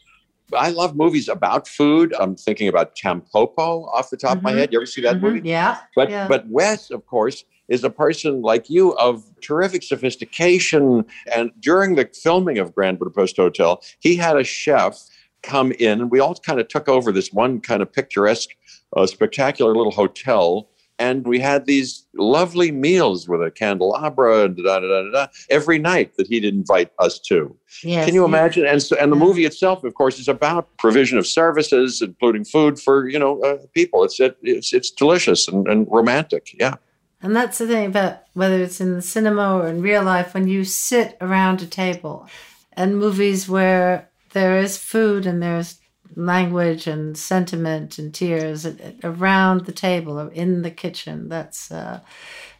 I 0.54 0.68
love 0.68 0.94
movies 0.94 1.28
about 1.30 1.66
food. 1.66 2.14
I'm 2.20 2.36
thinking 2.36 2.68
about 2.68 2.94
Tampopo 2.94 3.88
off 3.88 4.10
the 4.10 4.18
top 4.18 4.36
of 4.36 4.42
my 4.42 4.52
Mhm. 4.52 4.58
head. 4.58 4.72
You 4.72 4.78
ever 4.80 4.86
see 4.86 5.00
that 5.00 5.16
Mhm. 5.16 5.22
movie? 5.22 5.48
Yeah. 5.48 5.78
But 5.96 6.10
yeah. 6.10 6.28
but 6.28 6.46
Wes, 6.48 6.90
of 6.90 7.06
course, 7.06 7.44
is 7.68 7.84
a 7.84 7.90
person 7.90 8.42
like 8.42 8.68
you 8.68 8.92
of 8.98 9.22
terrific 9.40 9.82
sophistication. 9.82 11.06
And 11.34 11.52
during 11.60 11.94
the 11.94 12.06
filming 12.12 12.58
of 12.58 12.74
Grand 12.74 12.98
Budapest 12.98 13.36
Hotel, 13.38 13.82
he 14.00 14.16
had 14.16 14.36
a 14.36 14.44
chef 14.44 14.98
come 15.42 15.72
in, 15.72 16.00
and 16.00 16.10
we 16.10 16.20
all 16.20 16.34
kind 16.34 16.60
of 16.60 16.68
took 16.68 16.88
over 16.88 17.12
this 17.12 17.32
one 17.32 17.60
kind 17.60 17.82
of 17.82 17.92
picturesque, 17.92 18.50
uh, 18.96 19.06
spectacular 19.06 19.74
little 19.74 19.92
hotel. 19.92 20.68
And 20.98 21.26
we 21.26 21.40
had 21.40 21.66
these 21.66 22.06
lovely 22.14 22.70
meals 22.70 23.26
with 23.26 23.42
a 23.42 23.50
candelabra 23.50 24.44
and 24.44 24.56
da 24.56 24.78
da 24.78 24.80
da 24.80 25.02
da 25.02 25.10
da 25.10 25.26
every 25.50 25.78
night 25.78 26.16
that 26.16 26.28
he'd 26.28 26.44
invite 26.44 26.92
us 27.00 27.18
to. 27.20 27.56
Yes, 27.82 28.04
Can 28.04 28.14
you 28.14 28.20
yeah. 28.20 28.28
imagine? 28.28 28.66
And 28.66 28.80
so, 28.80 28.96
and 28.96 29.10
the 29.10 29.16
movie 29.16 29.44
itself, 29.44 29.82
of 29.82 29.94
course, 29.94 30.20
is 30.20 30.28
about 30.28 30.68
provision 30.76 31.18
of 31.18 31.26
services, 31.26 32.02
including 32.02 32.44
food 32.44 32.78
for 32.78 33.08
you 33.08 33.18
know 33.18 33.40
uh, 33.40 33.56
people. 33.74 34.04
It's 34.04 34.20
it, 34.20 34.36
it's 34.42 34.72
it's 34.72 34.90
delicious 34.90 35.48
and, 35.48 35.66
and 35.66 35.88
romantic. 35.90 36.54
Yeah. 36.58 36.74
And 37.22 37.34
that's 37.34 37.58
the 37.58 37.66
thing 37.66 37.86
about 37.86 38.22
whether 38.34 38.62
it's 38.62 38.80
in 38.80 38.94
the 38.94 39.02
cinema 39.02 39.56
or 39.56 39.68
in 39.68 39.80
real 39.80 40.02
life, 40.02 40.34
when 40.34 40.48
you 40.48 40.64
sit 40.64 41.16
around 41.20 41.62
a 41.62 41.66
table 41.66 42.28
and 42.72 42.98
movies 42.98 43.48
where 43.48 44.08
there 44.32 44.58
is 44.58 44.78
food 44.78 45.26
and 45.26 45.42
there's 45.42 45.78
language 46.16 46.86
and 46.86 47.16
sentiment 47.16 47.98
and 47.98 48.14
tears 48.14 48.66
around 49.02 49.64
the 49.66 49.72
table 49.72 50.20
or 50.20 50.30
in 50.32 50.62
the 50.62 50.70
kitchen, 50.70 51.28
that's 51.28 51.70
uh, 51.70 52.00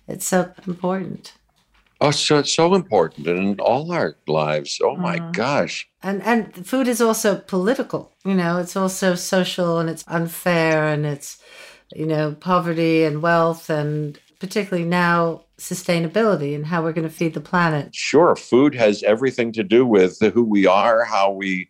it's 0.09 0.27
so 0.27 0.53
important. 0.67 1.35
Oh, 2.01 2.11
so 2.11 2.39
it's 2.39 2.53
so 2.53 2.75
important 2.75 3.27
in 3.29 3.61
all 3.61 3.93
our 3.93 4.17
lives. 4.27 4.81
Oh 4.83 4.97
my 4.97 5.19
Mhm. 5.21 5.33
gosh. 5.33 5.89
And 6.03 6.23
and 6.23 6.67
food 6.67 6.89
is 6.89 7.01
also 7.01 7.37
political. 7.39 8.13
You 8.25 8.35
know, 8.35 8.59
it's 8.59 8.77
also 8.77 9.15
social 9.15 9.79
and 9.79 9.89
it's 9.89 10.05
unfair 10.09 10.89
and 10.89 11.07
it's 11.07 11.39
you 11.95 12.07
know 12.07 12.35
poverty 12.41 13.05
and 13.05 13.23
wealth 13.23 13.71
and 13.71 14.19
particularly 14.41 14.89
now 14.89 15.45
sustainability 15.62 16.55
and 16.55 16.66
how 16.66 16.83
we're 16.83 16.92
going 16.92 17.09
to 17.09 17.14
feed 17.14 17.35
the 17.35 17.40
planet. 17.40 17.94
Sure, 17.94 18.35
food 18.37 18.75
has 18.75 19.03
everything 19.03 19.53
to 19.53 19.62
do 19.62 19.87
with 19.87 20.18
who 20.35 20.42
we 20.44 20.66
are, 20.66 21.05
how 21.05 21.31
we 21.31 21.68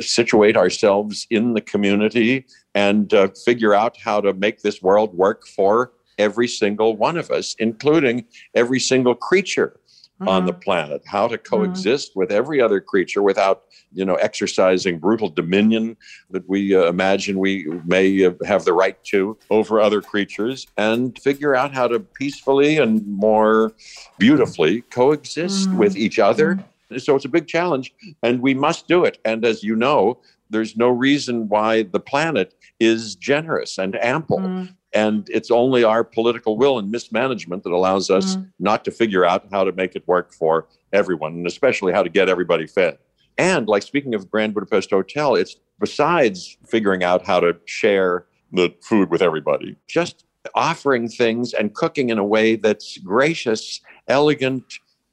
situate 0.00 0.56
ourselves 0.56 1.26
in 1.30 1.54
the 1.54 1.60
community, 1.60 2.46
and 2.74 3.14
uh, 3.14 3.28
figure 3.44 3.74
out 3.74 3.96
how 3.96 4.20
to 4.20 4.32
make 4.34 4.62
this 4.62 4.82
world 4.82 5.14
work 5.14 5.46
for 5.46 5.92
every 6.18 6.48
single 6.48 6.96
one 6.96 7.16
of 7.16 7.30
us, 7.30 7.54
including 7.58 8.24
every 8.54 8.80
single 8.80 9.14
creature 9.14 9.80
on 10.20 10.46
the 10.46 10.52
Mhm. 10.52 10.62
planet. 10.62 11.02
How 11.06 11.26
to 11.28 11.36
coexist 11.36 12.12
with 12.14 12.30
every 12.30 12.60
other 12.60 12.80
creature 12.80 13.22
without, 13.22 13.64
you 13.92 14.04
know, 14.04 14.14
exercising 14.14 14.98
brutal 14.98 15.28
dominion 15.28 15.96
that 16.30 16.48
we 16.48 16.74
uh, 16.74 16.84
imagine 16.84 17.38
we 17.38 17.66
may 17.84 18.24
uh, 18.24 18.32
have 18.46 18.64
the 18.64 18.72
right 18.72 19.02
to 19.04 19.36
over 19.50 19.80
other 19.80 20.00
creatures, 20.00 20.66
and 20.76 21.18
figure 21.18 21.54
out 21.54 21.72
how 21.74 21.88
to 21.88 21.98
peacefully 22.00 22.78
and 22.78 23.06
more 23.06 23.72
beautifully 24.18 24.82
coexist 24.82 25.70
Mhm. 25.70 25.78
with 25.78 25.96
each 25.96 26.18
other. 26.18 26.58
So 26.98 27.16
it's 27.16 27.24
a 27.24 27.28
big 27.28 27.46
challenge, 27.48 27.92
and 28.22 28.40
we 28.40 28.54
must 28.54 28.86
do 28.86 29.04
it. 29.04 29.18
And 29.24 29.44
as 29.44 29.62
you 29.64 29.74
know, 29.74 30.20
there's 30.50 30.76
no 30.76 30.88
reason 30.90 31.48
why 31.48 31.82
the 31.82 31.98
planet 31.98 32.54
is 32.78 33.16
generous 33.16 33.78
and 33.78 33.96
ample. 34.02 34.38
Mm. 34.38 34.68
And 34.94 35.28
it's 35.28 35.50
only 35.50 35.82
our 35.82 36.04
political 36.04 36.56
will 36.56 36.78
and 36.78 36.90
mismanagement 36.90 37.64
that 37.64 37.72
allows 37.72 38.10
us 38.10 38.36
Mm. 38.36 38.52
not 38.60 38.84
to 38.84 38.90
figure 38.90 39.24
out 39.24 39.46
how 39.50 39.64
to 39.64 39.72
make 39.72 39.96
it 39.96 40.06
work 40.06 40.32
for 40.32 40.66
everyone, 40.92 41.32
and 41.32 41.46
especially 41.46 41.92
how 41.92 42.02
to 42.02 42.08
get 42.08 42.28
everybody 42.28 42.66
fed. 42.66 42.98
And 43.36 43.66
like 43.66 43.82
speaking 43.82 44.14
of 44.14 44.30
Grand 44.30 44.54
Budapest 44.54 44.90
Hotel, 44.90 45.34
it's 45.34 45.56
besides 45.80 46.56
figuring 46.66 47.02
out 47.02 47.26
how 47.26 47.40
to 47.40 47.56
share 47.64 48.26
the 48.52 48.72
food 48.82 49.10
with 49.10 49.20
everybody, 49.20 49.76
just 49.88 50.24
offering 50.54 51.08
things 51.08 51.52
and 51.52 51.74
cooking 51.74 52.10
in 52.10 52.18
a 52.18 52.24
way 52.24 52.54
that's 52.54 52.98
gracious, 52.98 53.80
elegant, 54.06 54.64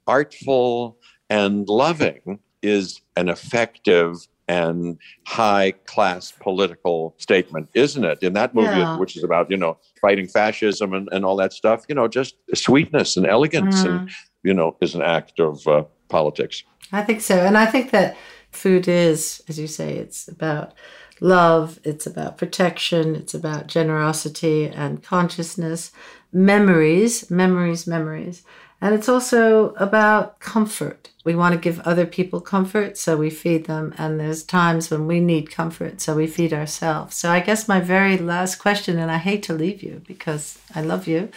artful, 0.06 0.96
and 1.28 1.68
loving 1.68 2.38
is 2.62 3.00
an 3.16 3.28
effective 3.28 4.28
and 4.48 4.98
high 5.26 5.72
class 5.86 6.32
political 6.32 7.14
statement, 7.18 7.68
isn't 7.74 8.04
it? 8.04 8.22
In 8.22 8.32
that 8.34 8.54
movie, 8.54 8.78
Yeah. 8.78 8.96
which 8.96 9.16
is 9.16 9.24
about, 9.24 9.50
you 9.50 9.56
know, 9.56 9.78
fighting 10.00 10.26
fascism 10.28 10.92
and, 10.92 11.08
and 11.12 11.24
all 11.24 11.36
that 11.36 11.52
stuff, 11.52 11.84
you 11.88 11.94
know, 11.94 12.08
just 12.08 12.34
sweetness 12.54 13.16
and 13.16 13.26
elegance 13.26 13.84
and, 13.84 14.10
you 14.42 14.52
know, 14.54 14.76
is 14.80 14.94
an 14.94 15.02
act 15.02 15.38
of 15.40 15.66
uh, 15.66 15.84
politics. 16.08 16.64
I 16.92 17.02
think 17.02 17.20
so. 17.20 17.38
And 17.40 17.56
I 17.56 17.66
think 17.66 17.90
that 17.92 18.16
food 18.50 18.88
is, 18.88 19.42
as 19.48 19.58
you 19.58 19.66
say, 19.66 19.96
it's 19.96 20.28
about 20.28 20.74
love, 21.20 21.78
it's 21.84 22.06
about 22.06 22.36
protection, 22.36 23.14
it's 23.14 23.34
about 23.34 23.68
generosity 23.68 24.66
and 24.66 25.02
consciousness, 25.02 25.92
memories, 26.32 27.30
memories, 27.30 27.86
memories. 27.86 28.42
And 28.82 28.96
it's 28.96 29.08
also 29.08 29.74
about 29.74 30.40
comfort. 30.40 31.10
We 31.24 31.36
want 31.36 31.52
to 31.54 31.60
give 31.60 31.78
other 31.80 32.04
people 32.04 32.40
comfort, 32.40 32.98
so 32.98 33.16
we 33.16 33.30
feed 33.30 33.66
them. 33.66 33.94
And 33.96 34.18
there's 34.18 34.42
times 34.42 34.90
when 34.90 35.06
we 35.06 35.20
need 35.20 35.52
comfort, 35.52 36.00
so 36.00 36.16
we 36.16 36.26
feed 36.26 36.52
ourselves. 36.52 37.14
So 37.14 37.30
I 37.30 37.38
guess 37.38 37.68
my 37.68 37.78
very 37.78 38.18
last 38.18 38.56
question, 38.56 38.98
and 38.98 39.08
I 39.08 39.18
hate 39.18 39.44
to 39.44 39.52
leave 39.52 39.84
you 39.84 40.02
because 40.04 40.58
I 40.74 40.82
love 40.82 41.06
you, 41.06 41.28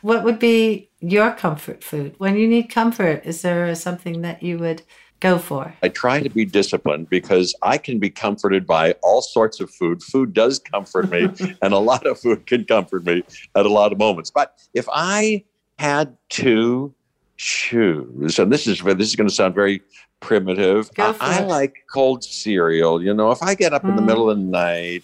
what 0.00 0.24
would 0.24 0.38
be 0.38 0.88
your 1.00 1.32
comfort 1.32 1.84
food? 1.84 2.14
When 2.16 2.36
you 2.36 2.48
need 2.48 2.70
comfort, 2.70 3.20
is 3.26 3.42
there 3.42 3.74
something 3.74 4.22
that 4.22 4.42
you 4.42 4.56
would 4.56 4.80
go 5.20 5.36
for? 5.36 5.74
I 5.82 5.90
try 5.90 6.22
to 6.22 6.30
be 6.30 6.46
disciplined 6.46 7.10
because 7.10 7.54
I 7.60 7.76
can 7.76 7.98
be 7.98 8.08
comforted 8.08 8.66
by 8.66 8.92
all 9.02 9.20
sorts 9.20 9.60
of 9.60 9.70
food. 9.70 10.02
Food 10.02 10.32
does 10.32 10.58
comfort 10.58 11.10
me, 11.10 11.28
and 11.62 11.74
a 11.74 11.78
lot 11.78 12.06
of 12.06 12.18
food 12.18 12.46
can 12.46 12.64
comfort 12.64 13.04
me 13.04 13.24
at 13.54 13.66
a 13.66 13.70
lot 13.70 13.92
of 13.92 13.98
moments. 13.98 14.30
But 14.30 14.58
if 14.72 14.86
I 14.90 15.44
had 15.78 16.16
to 16.30 16.94
choose, 17.36 18.38
and 18.38 18.52
this 18.52 18.66
is 18.66 18.80
this 18.82 19.08
is 19.08 19.16
going 19.16 19.28
to 19.28 19.34
sound 19.34 19.54
very 19.54 19.82
primitive, 20.20 20.90
I, 20.98 21.14
I 21.20 21.40
like 21.40 21.74
cold 21.92 22.24
cereal. 22.24 23.02
You 23.02 23.12
know, 23.14 23.30
if 23.30 23.42
I 23.42 23.54
get 23.54 23.72
up 23.72 23.84
in 23.84 23.96
the 23.96 24.02
Mm. 24.02 24.06
middle 24.06 24.30
of 24.30 24.38
the 24.38 24.44
night. 24.44 25.02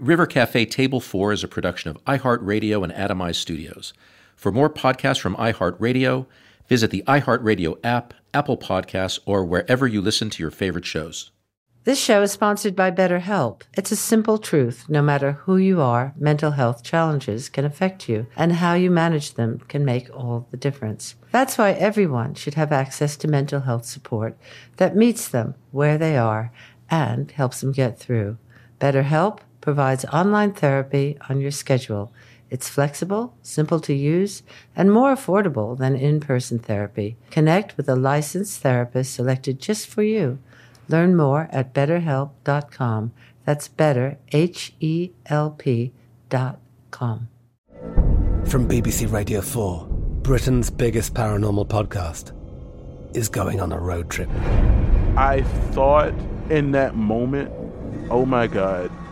River 0.00 0.24
Cafe 0.24 0.64
Table 0.64 0.98
4 0.98 1.34
is 1.34 1.44
a 1.44 1.48
production 1.48 1.90
of 1.90 2.02
iHeartRadio 2.06 2.82
and 2.82 2.90
Atomize 2.90 3.34
Studios. 3.34 3.92
For 4.34 4.50
more 4.50 4.70
podcasts 4.70 5.20
from 5.20 5.36
iHeartRadio, 5.36 6.24
visit 6.68 6.90
the 6.90 7.04
iHeartRadio 7.06 7.78
app, 7.84 8.14
Apple 8.32 8.56
Podcasts, 8.56 9.18
or 9.26 9.44
wherever 9.44 9.86
you 9.86 10.00
listen 10.00 10.30
to 10.30 10.42
your 10.42 10.50
favorite 10.50 10.86
shows. 10.86 11.32
This 11.84 12.02
show 12.02 12.22
is 12.22 12.32
sponsored 12.32 12.74
by 12.74 12.90
BetterHelp. 12.90 13.60
It's 13.74 13.92
a 13.92 13.96
simple 13.96 14.38
truth. 14.38 14.86
No 14.88 15.02
matter 15.02 15.32
who 15.32 15.58
you 15.58 15.82
are, 15.82 16.14
mental 16.16 16.52
health 16.52 16.82
challenges 16.82 17.50
can 17.50 17.66
affect 17.66 18.08
you, 18.08 18.26
and 18.36 18.52
how 18.54 18.72
you 18.72 18.90
manage 18.90 19.34
them 19.34 19.58
can 19.68 19.84
make 19.84 20.08
all 20.16 20.48
the 20.50 20.56
difference. 20.56 21.14
That's 21.30 21.58
why 21.58 21.72
everyone 21.72 22.36
should 22.36 22.54
have 22.54 22.72
access 22.72 23.18
to 23.18 23.28
mental 23.28 23.60
health 23.60 23.84
support 23.84 24.38
that 24.78 24.96
meets 24.96 25.28
them 25.28 25.56
where 25.72 25.98
they 25.98 26.16
are 26.16 26.52
and 26.88 27.30
helps 27.32 27.60
them 27.60 27.72
get 27.72 27.98
through. 27.98 28.38
BetterHelp 28.80 29.40
provides 29.60 30.04
online 30.06 30.52
therapy 30.52 31.16
on 31.28 31.40
your 31.40 31.50
schedule. 31.50 32.12
It's 32.50 32.68
flexible, 32.68 33.34
simple 33.42 33.78
to 33.80 33.94
use, 33.94 34.42
and 34.74 34.92
more 34.92 35.14
affordable 35.14 35.78
than 35.78 35.94
in 35.94 36.18
person 36.18 36.58
therapy. 36.58 37.16
Connect 37.30 37.76
with 37.76 37.88
a 37.88 37.94
licensed 37.94 38.60
therapist 38.60 39.14
selected 39.14 39.60
just 39.60 39.86
for 39.86 40.02
you. 40.02 40.38
Learn 40.88 41.16
more 41.16 41.48
at 41.52 41.72
betterhelp.com. 41.72 43.12
That's 43.44 43.68
better, 43.68 44.18
H 44.32 44.74
E 44.80 45.10
L 45.26 45.50
P 45.50 45.92
dot 46.28 46.58
com. 46.90 47.28
From 48.46 48.68
BBC 48.68 49.10
Radio 49.12 49.40
4, 49.40 49.86
Britain's 50.22 50.70
biggest 50.70 51.14
paranormal 51.14 51.68
podcast 51.68 52.32
is 53.16 53.28
going 53.28 53.60
on 53.60 53.72
a 53.72 53.78
road 53.78 54.10
trip. 54.10 54.28
I 55.16 55.42
thought 55.70 56.14
in 56.50 56.72
that 56.72 56.96
moment, 56.96 57.52
oh 58.10 58.26
my 58.26 58.46
God, 58.46 58.90